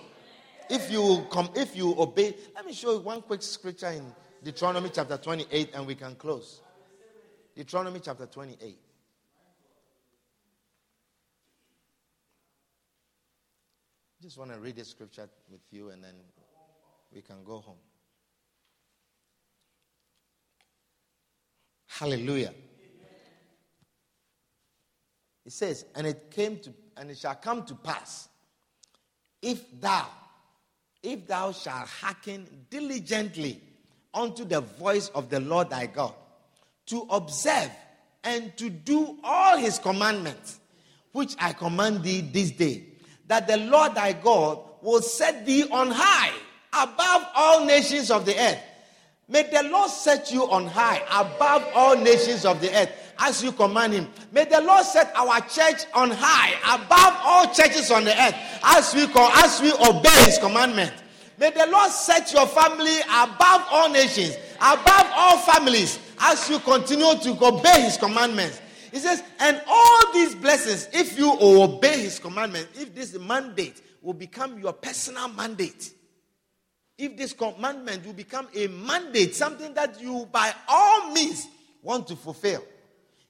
[0.70, 2.36] If you come, if you obey.
[2.56, 4.04] Let me show you one quick scripture in
[4.46, 6.62] Deuteronomy chapter 28 and we can close.
[7.56, 8.78] Deuteronomy chapter 28.
[14.22, 16.14] Just want to read this scripture with you and then
[17.12, 17.80] we can go home.
[21.88, 22.54] Hallelujah.
[25.44, 28.30] It says, and it came to, and it shall come to pass,
[29.42, 30.06] if thou,
[31.02, 33.60] if thou shalt hearken diligently
[34.16, 36.14] unto the voice of the Lord thy God,
[36.88, 37.70] to observe
[38.24, 40.60] and to do all his commandments,
[41.12, 42.86] which I command thee this day,
[43.28, 46.32] that the Lord thy God will set thee on high
[46.74, 48.60] above all nations of the earth.
[49.28, 53.52] May the Lord set you on high above all nations of the earth as you
[53.52, 54.08] command him.
[54.32, 58.94] May the Lord set our church on high above all churches on the earth as
[58.94, 60.94] we call, as we obey his commandment.
[61.38, 67.16] May the Lord set your family above all nations, above all families as you continue
[67.20, 68.62] to obey his commandments.
[68.92, 74.14] He says, and all these blessings, if you obey his commandments, if this mandate will
[74.14, 75.92] become your personal mandate,
[76.98, 81.48] if this commandment will become a mandate, something that you by all means
[81.82, 82.64] want to fulfill.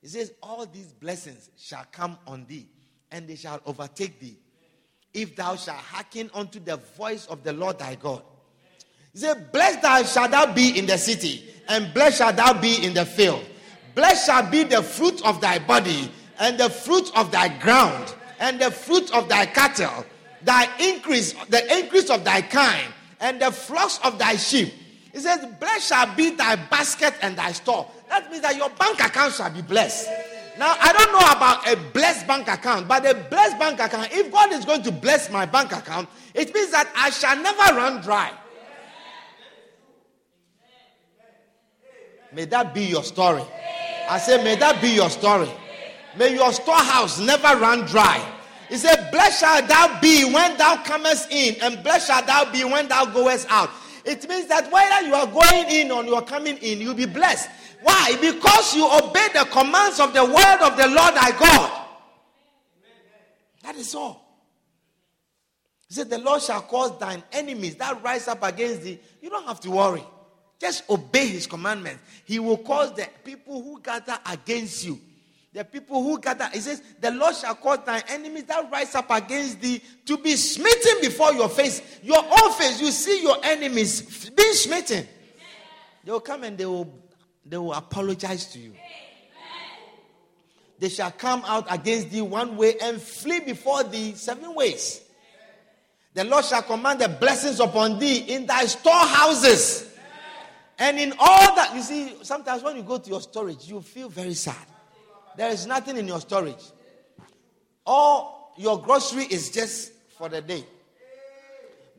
[0.02, 2.68] He says, All these blessings shall come on thee,
[3.10, 4.38] and they shall overtake thee,
[5.16, 8.22] if thou shalt hearken unto the voice of the Lord thy God.
[9.14, 12.86] He said, Blessed thou shalt thou be in the city, and blessed shalt thou be
[12.86, 13.44] in the field.
[13.96, 18.60] Blessed shall be the fruit of thy body, and the fruit of thy ground, and
[18.60, 20.06] the fruit of thy cattle,
[20.44, 24.74] thy increase, the increase of thy kind and the flocks of thy sheep.
[25.14, 27.90] He says, Blessed shall be thy basket and thy store.
[28.10, 30.10] That means that your bank account shall be blessed.
[30.58, 34.32] Now, I don't know about a blessed bank account, but a blessed bank account, if
[34.32, 38.02] God is going to bless my bank account, it means that I shall never run
[38.02, 38.32] dry.
[42.32, 43.44] May that be your story.
[44.10, 45.50] I say, may that be your story.
[46.18, 48.24] May your storehouse never run dry.
[48.70, 52.64] He said, Blessed shall thou be when thou comest in, and blessed shall thou be
[52.64, 53.70] when thou goest out.
[54.04, 57.06] It means that whether you are going in or you are coming in, you'll be
[57.06, 57.50] blessed.
[57.86, 58.18] Why?
[58.20, 61.88] Because you obey the commands of the word of the Lord thy God.
[63.62, 64.22] That is all.
[65.88, 69.00] He said, The Lord shall cause thine enemies that rise up against thee.
[69.22, 70.04] You don't have to worry.
[70.60, 72.02] Just obey his commandments.
[72.26, 75.00] He will cause the people who gather against you
[75.56, 79.10] the people who gather, he says, The Lord shall cause thine enemies that rise up
[79.10, 81.82] against thee to be smitten before your face.
[82.04, 85.08] Your own face, you see your enemies being smitten.
[86.04, 86.94] They will come and they will,
[87.46, 88.74] they will apologize to you.
[90.80, 95.02] They shall come out against thee one way and flee before thee seven ways.
[96.14, 99.90] The Lord shall command the blessings upon thee in thy storehouses.
[100.78, 104.10] And in all that, you see, sometimes when you go to your storage, you feel
[104.10, 104.56] very sad.
[105.38, 106.64] There is nothing in your storage.
[107.86, 110.66] All your grocery is just for the day.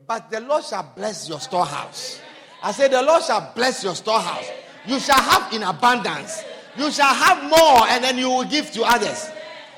[0.05, 2.19] But the Lord shall bless your storehouse.
[2.61, 4.49] I say, The Lord shall bless your storehouse.
[4.87, 6.43] You shall have in abundance.
[6.77, 9.29] You shall have more, and then you will give to others.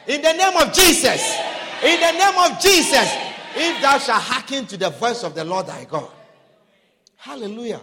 [0.07, 1.35] In the name of Jesus.
[1.83, 3.09] In the name of Jesus.
[3.55, 6.09] If thou shalt hearken to the voice of the Lord thy God.
[7.15, 7.81] Hallelujah.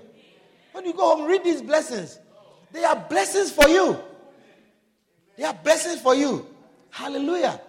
[0.72, 2.18] When you go home, read these blessings.
[2.72, 3.99] They are blessings for you.
[5.37, 6.47] They are blessings for you.
[6.91, 7.61] Hallelujah.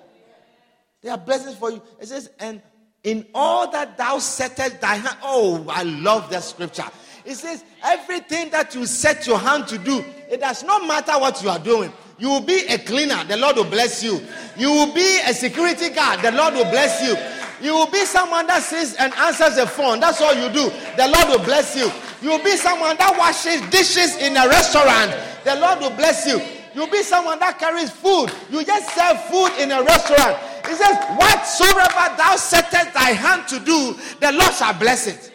[1.02, 1.82] They are blessings for you.
[2.00, 2.62] It says, and
[3.04, 5.18] in all that thou settest thy hand.
[5.24, 6.86] Oh, I love that scripture.
[7.28, 10.00] It says, everything that you set your hand to do,
[10.32, 11.92] it does not matter what you are doing.
[12.18, 14.22] You will be a cleaner, the Lord will bless you.
[14.56, 17.18] You will be a security guard, the Lord will bless you.
[17.60, 20.00] You will be someone that sits and answers the phone.
[20.00, 20.72] That's all you do.
[20.96, 21.92] The Lord will bless you.
[22.22, 25.12] You will be someone that washes dishes in a restaurant.
[25.44, 26.40] The Lord will bless you.
[26.74, 28.32] You'll be someone that carries food.
[28.50, 30.40] You just serve food in a restaurant.
[30.64, 35.34] He says, Whatsoever thou settest thy hand to do, the Lord shall bless it.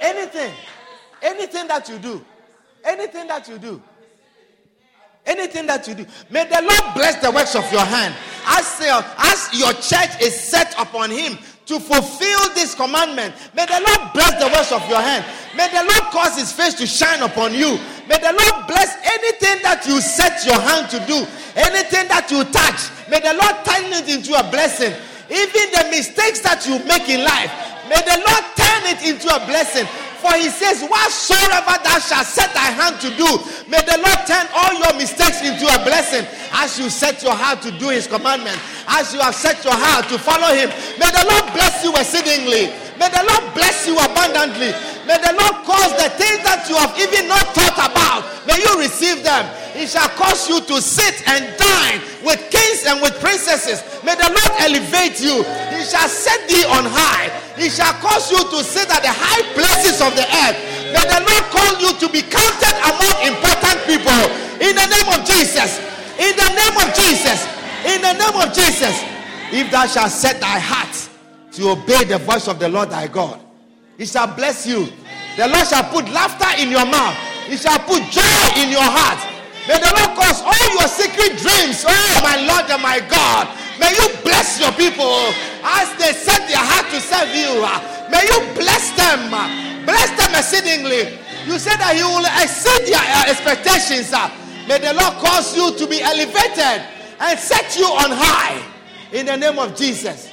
[0.00, 0.52] Anything,
[1.22, 2.24] anything that you do,
[2.84, 3.82] anything that you do,
[5.26, 8.14] anything that you do, may the Lord bless the works of your hand.
[8.46, 11.36] As, your, as your church is set upon Him
[11.66, 15.24] to fulfill this commandment, may the Lord bless the works of your hand.
[15.56, 17.76] May the Lord cause His face to shine upon you.
[18.08, 21.26] May the Lord bless anything that you set your hand to do,
[21.58, 22.88] anything that you touch.
[23.10, 24.94] May the Lord turn it into a blessing.
[25.28, 27.52] Even the mistakes that you make in life,
[27.84, 28.44] may the Lord
[28.88, 29.86] it into a blessing.
[30.18, 33.28] For he says, Whatsoever thou shalt set thy hand to do,
[33.70, 37.62] may the Lord turn all your mistakes into a blessing as you set your heart
[37.62, 38.58] to do his commandment,
[38.88, 40.70] as you have set your heart to follow him.
[40.98, 42.74] May the Lord bless you exceedingly.
[42.98, 44.74] May the Lord bless you abundantly.
[45.08, 48.76] May the Lord cause the things that you have even not thought about, may you
[48.76, 49.48] receive them.
[49.72, 53.80] He shall cause you to sit and dine with kings and with princesses.
[54.04, 55.40] May the Lord elevate you.
[55.72, 57.32] He shall set thee on high.
[57.56, 60.60] He shall cause you to sit at the high places of the earth.
[60.92, 64.20] May the Lord call you to be counted among important people.
[64.60, 65.80] In the name of Jesus.
[66.20, 67.48] In the name of Jesus.
[67.88, 68.92] In the name of Jesus.
[69.56, 70.92] If thou shalt set thy heart
[71.56, 73.40] to obey the voice of the Lord thy God,
[73.98, 74.86] he shall bless you.
[75.36, 77.18] The Lord shall put laughter in your mouth.
[77.50, 79.18] He shall put joy in your heart.
[79.66, 83.50] May the Lord cause all your secret dreams, oh my Lord and my God.
[83.76, 87.58] May you bless your people as they set their heart to serve you.
[88.08, 89.28] May you bless them,
[89.84, 91.18] bless them exceedingly.
[91.44, 94.14] You said that He will exceed your uh, expectations.
[94.70, 96.86] May the Lord cause you to be elevated
[97.20, 98.62] and set you on high
[99.12, 100.30] in the name of Jesus.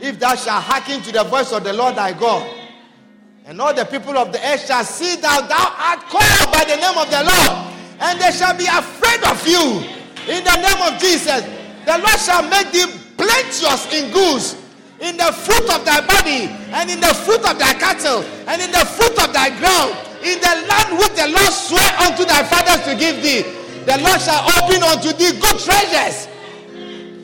[0.00, 2.63] If thou shalt hearken to the voice of the Lord thy God,
[3.44, 6.80] and all the people of the earth shall see that thou art called by the
[6.80, 9.84] name of the Lord and they shall be afraid of you.
[10.28, 11.44] In the name of Jesus,
[11.84, 14.56] the Lord shall make thee plenteous in goods,
[15.00, 18.72] in the fruit of thy body, and in the fruit of thy cattle, and in
[18.72, 19.92] the fruit of thy ground,
[20.24, 23.44] in the land which the Lord sware unto thy fathers to give thee.
[23.84, 26.28] The Lord shall open unto thee good treasures.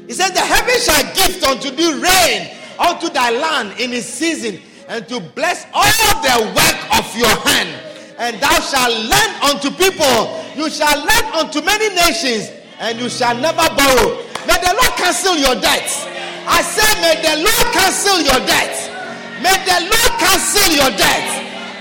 [0.07, 4.61] He said, The heaven shall give unto thee rain unto thy land in its season,
[4.91, 7.71] and to bless all the work of your hand
[8.19, 10.19] and thou shalt lend unto people.
[10.59, 14.21] You shall lend unto many nations, and you shall never borrow.
[14.45, 16.05] May the Lord cancel your debts.
[16.45, 18.93] I say, may the Lord cancel your debts.
[19.41, 21.33] May the Lord cancel your debts.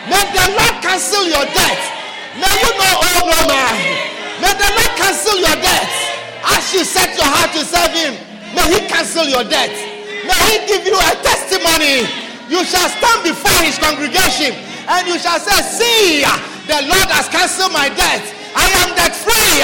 [0.08, 1.86] May the Lord cancel your debts.
[2.40, 3.76] May you know all no man.
[4.40, 5.98] May the Lord cancel your debts.
[6.56, 8.16] As you set your heart to serve Him,
[8.56, 9.82] may He cancel your debts.
[10.24, 12.29] May He give you a testimony.
[12.50, 14.58] You shall stand before His congregation
[14.90, 16.22] and you shall say, See,
[16.66, 18.26] the Lord has cancelled my debt.
[18.58, 19.62] I am debt free.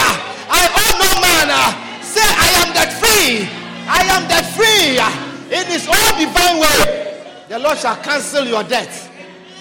[0.48, 1.50] I owe no man.
[2.06, 3.50] Say, I am debt free.
[3.90, 5.02] I am debt free.
[5.50, 9.12] In His own divine way, the Lord shall cancel your debt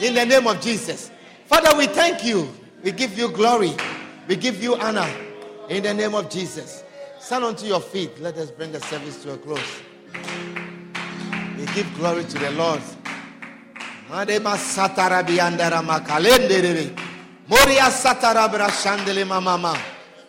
[0.00, 1.10] in the name of Jesus.
[1.46, 2.48] Father, we thank you.
[2.82, 3.72] We give you glory.
[4.28, 5.08] We give you honor
[5.68, 6.84] in the name of Jesus.
[7.18, 8.20] Stand onto your feet.
[8.20, 9.80] Let us bring the service to a close.
[11.56, 12.82] We give glory to the Lord.
[14.10, 16.90] Madema satara biandara makalende
[17.48, 19.74] Moria satara brashandele mama.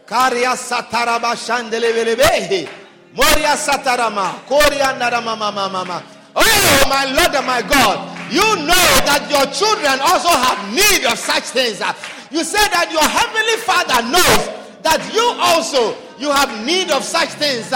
[0.06, 2.70] Karia satara bashandele belebe.
[3.14, 4.36] Moria satarama.
[4.48, 6.04] Koriandara mama mama.
[6.36, 8.12] Oh my Lord and my God.
[8.32, 11.80] You know that your children also have need of such things.
[12.32, 14.52] You say that your heavenly Father knows
[14.84, 17.72] that you also you have need of such things.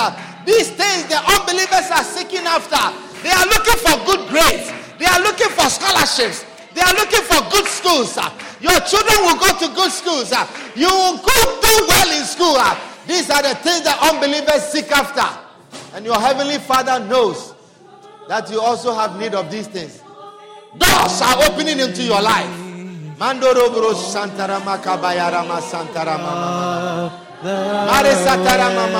[0.45, 2.81] These things the unbelievers are seeking after.
[3.23, 4.71] They are looking for good grades.
[4.99, 6.45] They are looking for scholarships.
[6.75, 8.15] They are looking for good schools.
[8.61, 10.31] Your children will go to good schools.
[10.75, 12.59] You will go do well in school.
[13.07, 15.25] These are the things that unbelievers seek after.
[15.95, 17.53] And your heavenly Father knows
[18.27, 20.03] that you also have need of these things.
[20.77, 22.49] Doors are opening into your life.
[23.17, 27.11] Mandoro Santara Makabayarama Santarama.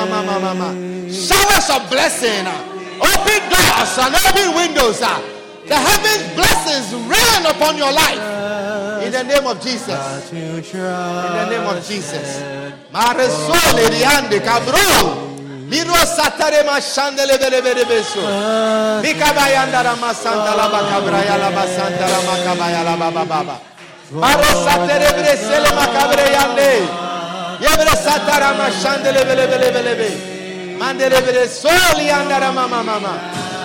[0.02, 0.70] Mama Mama.
[1.12, 2.48] Showers of blessing.
[3.00, 5.02] Open doors and open windows.
[5.70, 8.18] The heaven's blessings rain upon your life.
[9.06, 10.34] In the name of Jesus.
[10.34, 12.42] In the name of Jesus.
[12.92, 15.30] Maresole riande cabro.
[15.70, 18.20] Miro satare mashandele bele bele beso.
[19.04, 23.62] Mikabayanda rama santa la bakabraya la basanta la makabaya la baba baba.
[24.12, 26.72] Maro satere bresele makabre yande.
[27.62, 30.10] Ye satara mashandele bele bele bele be.
[30.80, 33.14] Mandele bele soli andara mama mama.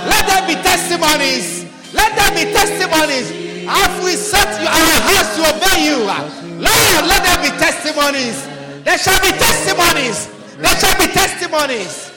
[0.06, 1.63] Let there be testimonies.
[1.94, 3.30] Let there be testimonies.
[3.70, 6.04] Have we set our hearts to obey you?
[6.04, 6.20] Uh,
[6.60, 8.44] Lord, let there be testimonies.
[8.84, 10.28] There shall be testimonies.
[10.58, 12.10] There shall be testimonies.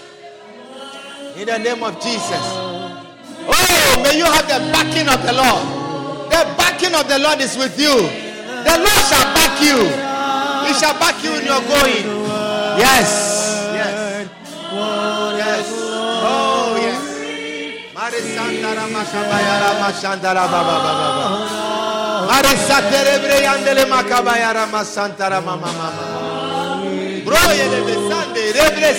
[1.37, 2.43] In the name of Jesus.
[3.49, 5.63] Oh, may you have the backing of the Lord.
[6.33, 7.93] The backing of the Lord is with you.
[7.95, 9.77] The Lord shall back you.
[10.67, 12.03] He shall back you in your going.
[12.77, 13.71] Yes.
[13.73, 14.29] Yes.
[15.37, 15.86] Yes.
[27.59, 28.89] Yele besande rebre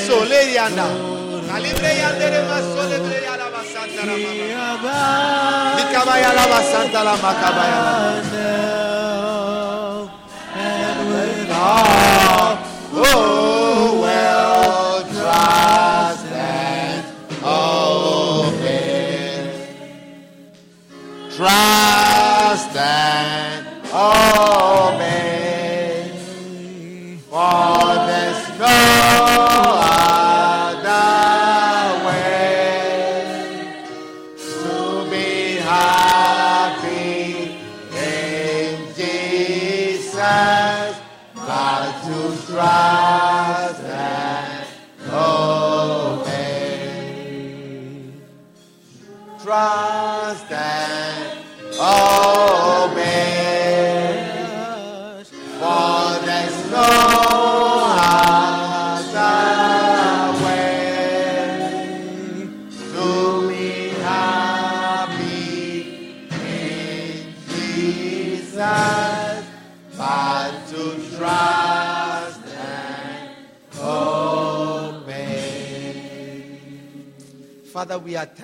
[12.96, 13.37] oh,
[21.48, 21.97] lá.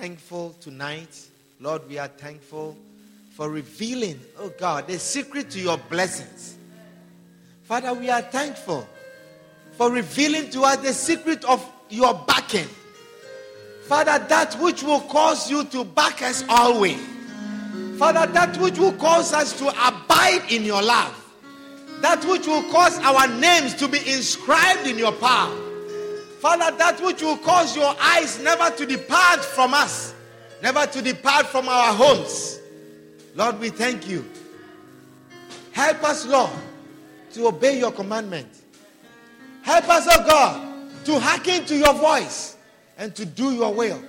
[0.05, 1.19] Thankful tonight.
[1.59, 2.77] Lord, we are thankful
[3.31, 6.57] for revealing, oh God, the secret to your blessings.
[7.63, 8.87] Father, we are thankful
[9.71, 12.67] for revealing to us the secret of your backing.
[13.87, 17.01] Father, that which will cause you to back us always.
[17.97, 21.15] Father, that which will cause us to abide in your love.
[22.01, 25.64] That which will cause our names to be inscribed in your power.
[26.39, 30.13] Father, that which will cause your eyes never to depart from us,
[30.61, 32.59] never to depart from our homes.
[33.35, 34.25] Lord, we thank you.
[35.71, 36.51] Help us, Lord,
[37.33, 38.47] to obey your commandment.
[39.61, 42.55] Help us, oh God, to hearken to your voice
[42.97, 44.01] and to do your will.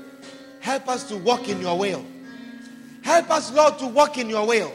[0.60, 2.04] Help us to walk in your will.
[3.02, 4.72] Help us, Lord, to walk in your will.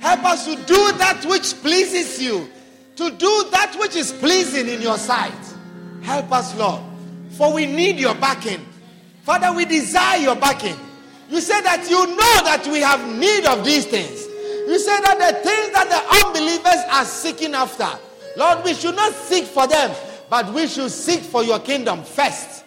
[0.00, 2.48] Help us to do that which pleases you,
[2.96, 5.32] to do that which is pleasing in your sight.
[6.08, 6.80] Help us, Lord,
[7.32, 8.64] for we need your backing.
[9.24, 10.74] Father, we desire your backing.
[11.28, 14.24] You say that you know that we have need of these things.
[14.66, 17.86] You say that the things that the unbelievers are seeking after,
[18.38, 19.94] Lord, we should not seek for them,
[20.30, 22.64] but we should seek for your kingdom first.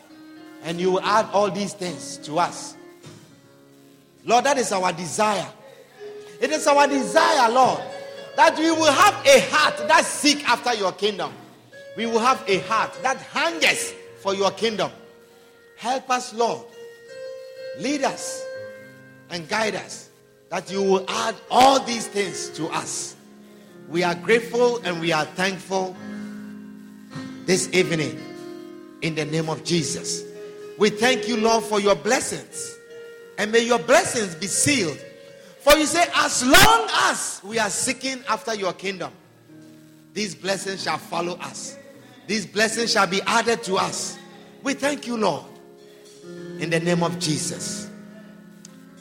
[0.64, 2.76] And you will add all these things to us.
[4.24, 5.48] Lord, that is our desire.
[6.40, 7.82] It is our desire, Lord,
[8.36, 11.34] that we will have a heart that seek after your kingdom.
[12.02, 14.90] We will have a heart that hungers for your kingdom.
[15.78, 16.66] Help us, Lord.
[17.78, 18.44] Lead us
[19.30, 20.10] and guide us
[20.50, 23.16] that you will add all these things to us.
[23.88, 25.96] We are grateful and we are thankful
[27.46, 28.20] this evening
[29.04, 30.24] in the name of Jesus.
[30.80, 32.80] We thank you, Lord, for your blessings.
[33.38, 34.98] And may your blessings be sealed.
[35.60, 39.12] For you say, as long as we are seeking after your kingdom,
[40.16, 41.78] these blessings shall follow us.
[42.32, 44.18] These blessings shall be added to us.
[44.64, 45.44] We thank you, Lord,
[46.60, 47.90] in the name of Jesus.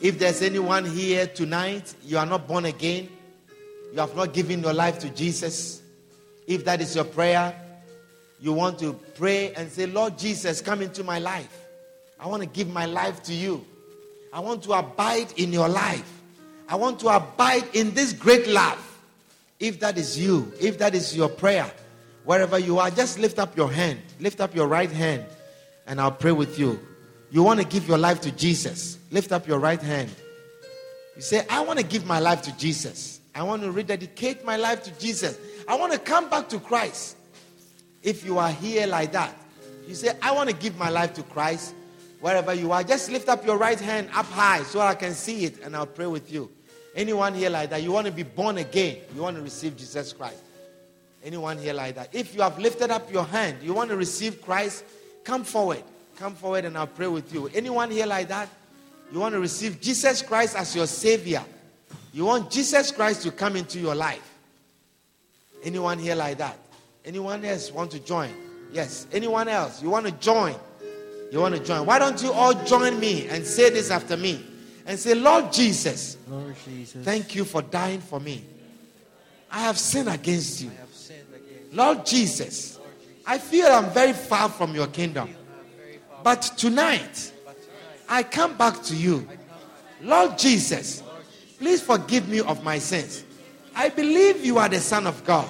[0.00, 3.08] If there's anyone here tonight, you are not born again,
[3.92, 5.80] you have not given your life to Jesus,
[6.48, 7.54] if that is your prayer,
[8.40, 11.68] you want to pray and say, Lord Jesus, come into my life.
[12.18, 13.64] I want to give my life to you.
[14.32, 16.20] I want to abide in your life.
[16.68, 18.84] I want to abide in this great love.
[19.60, 21.70] If that is you, if that is your prayer,
[22.24, 24.00] wherever you are, just lift up your hand.
[24.18, 25.24] Lift up your right hand,
[25.86, 26.80] and I'll pray with you.
[27.30, 30.10] You want to give your life to Jesus, lift up your right hand.
[31.16, 33.20] You say, I want to give my life to Jesus.
[33.34, 35.38] I want to rededicate my life to Jesus.
[35.68, 37.16] I want to come back to Christ.
[38.02, 39.36] If you are here like that,
[39.86, 41.74] you say, I want to give my life to Christ.
[42.20, 45.44] Wherever you are, just lift up your right hand up high so I can see
[45.44, 46.50] it and I'll pray with you.
[46.94, 50.12] Anyone here like that, you want to be born again, you want to receive Jesus
[50.12, 50.42] Christ.
[51.22, 52.14] Anyone here like that?
[52.14, 54.84] If you have lifted up your hand, you want to receive Christ,
[55.24, 55.82] come forward.
[56.16, 57.50] Come forward and I'll pray with you.
[57.54, 58.48] Anyone here like that?
[59.12, 61.42] You want to receive Jesus Christ as your Savior.
[62.12, 64.26] You want Jesus Christ to come into your life.
[65.62, 66.58] Anyone here like that?
[67.04, 68.30] Anyone else want to join?
[68.72, 69.06] Yes.
[69.12, 69.82] Anyone else?
[69.82, 70.54] You want to join?
[71.30, 71.86] You want to join?
[71.86, 74.44] Why don't you all join me and say this after me?
[74.86, 78.44] And say, Lord Jesus, Lord Jesus, thank you for dying for me.
[79.50, 80.70] I have sinned against you.
[80.70, 82.78] I have sinned against Lord Jesus,
[83.26, 85.34] I feel I'm very far from your kingdom.
[86.22, 87.32] But tonight,
[88.08, 89.26] I come back to you.
[90.02, 91.02] Lord Jesus,
[91.58, 93.24] please forgive me of my sins.
[93.74, 95.48] I believe you are the Son of God.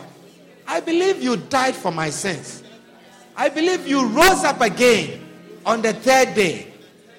[0.67, 2.63] I believe you died for my sins.
[3.37, 5.27] I believe you rose up again
[5.65, 6.73] on the third day.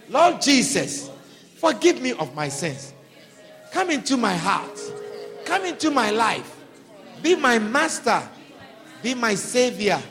[0.09, 1.09] Lord Jesus,
[1.55, 2.93] forgive me of my sins.
[3.71, 4.79] Come into my heart.
[5.45, 6.59] Come into my life.
[7.21, 8.21] Be my master.
[9.01, 10.01] Be my savior.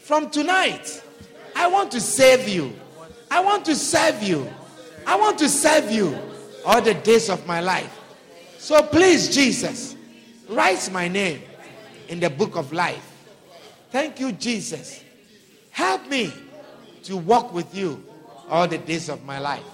[0.00, 1.02] From tonight,
[1.54, 2.72] I want to save you.
[3.30, 4.50] I want to serve you.
[5.06, 6.18] I want to serve you
[6.64, 7.98] all the days of my life.
[8.58, 9.96] So please, Jesus,
[10.48, 11.42] write my name
[12.08, 13.06] in the book of life.
[13.90, 15.02] Thank you, Jesus.
[15.70, 16.32] Help me
[17.04, 18.04] to walk with you
[18.48, 19.64] all the days of my life.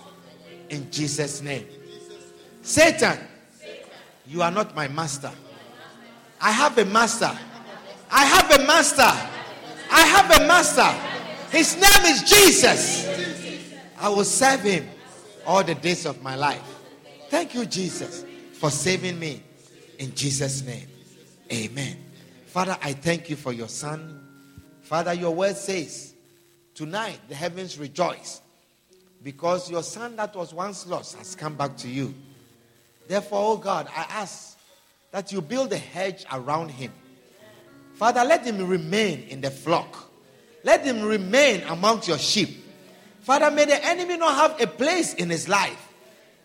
[0.68, 1.66] In Jesus' name.
[2.62, 3.18] Satan,
[4.26, 5.30] you are not my master.
[6.40, 7.36] I have a master.
[8.10, 9.02] I have a master.
[9.90, 10.88] I have a master.
[11.50, 13.06] His name is Jesus.
[13.98, 14.88] I will serve him
[15.46, 16.62] all the days of my life.
[17.28, 19.42] Thank you, Jesus, for saving me.
[19.98, 20.88] In Jesus' name.
[21.52, 21.96] Amen.
[22.46, 24.22] Father, I thank you for your son.
[24.82, 26.14] Father, your word says,
[26.74, 28.40] tonight the heavens rejoice
[29.22, 32.14] because your son that was once lost has come back to you.
[33.08, 34.58] Therefore, oh God, I ask
[35.10, 36.92] that you build a hedge around him.
[37.96, 40.10] Father, let him remain in the flock.
[40.64, 42.64] Let him remain amongst your sheep.
[43.22, 45.82] Father, may the enemy not have a place in his life.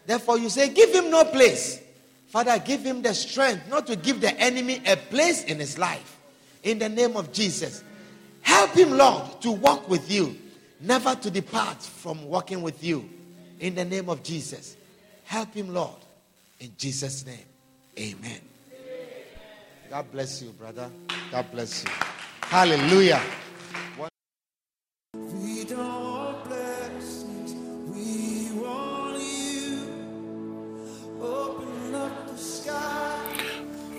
[0.06, 1.82] Therefore, you say, give him no place.
[2.28, 6.18] Father, give him the strength not to give the enemy a place in his life.
[6.64, 7.84] In the name of Jesus.
[8.42, 10.38] Help him, Lord, to walk with you,
[10.80, 13.08] never to depart from walking with you.
[13.60, 14.78] In the name of Jesus.
[15.26, 15.98] Help him, Lord.
[16.60, 17.46] In Jesus' name.
[18.00, 18.51] Amen.
[19.92, 20.90] God bless you, brother.
[21.32, 21.90] God bless you.
[22.44, 23.22] Hallelujah.
[25.14, 27.54] We don't want blessings,
[27.94, 29.90] we want you.
[31.22, 33.38] Open up the sky.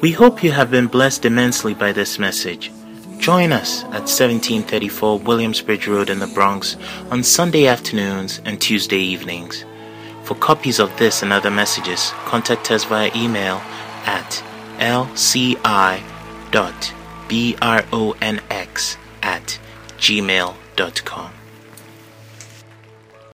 [0.01, 2.73] We hope you have been blessed immensely by this message.
[3.19, 6.79] Join us at 1734 Williamsbridge Road in the Bronx
[7.11, 9.67] on Sunday afternoons and Tuesday evenings.
[10.25, 13.61] For copies of this and other messages, contact us via email
[14.07, 14.43] at
[14.79, 15.67] lci.bronx
[19.23, 19.59] at
[19.99, 21.42] gmail.com.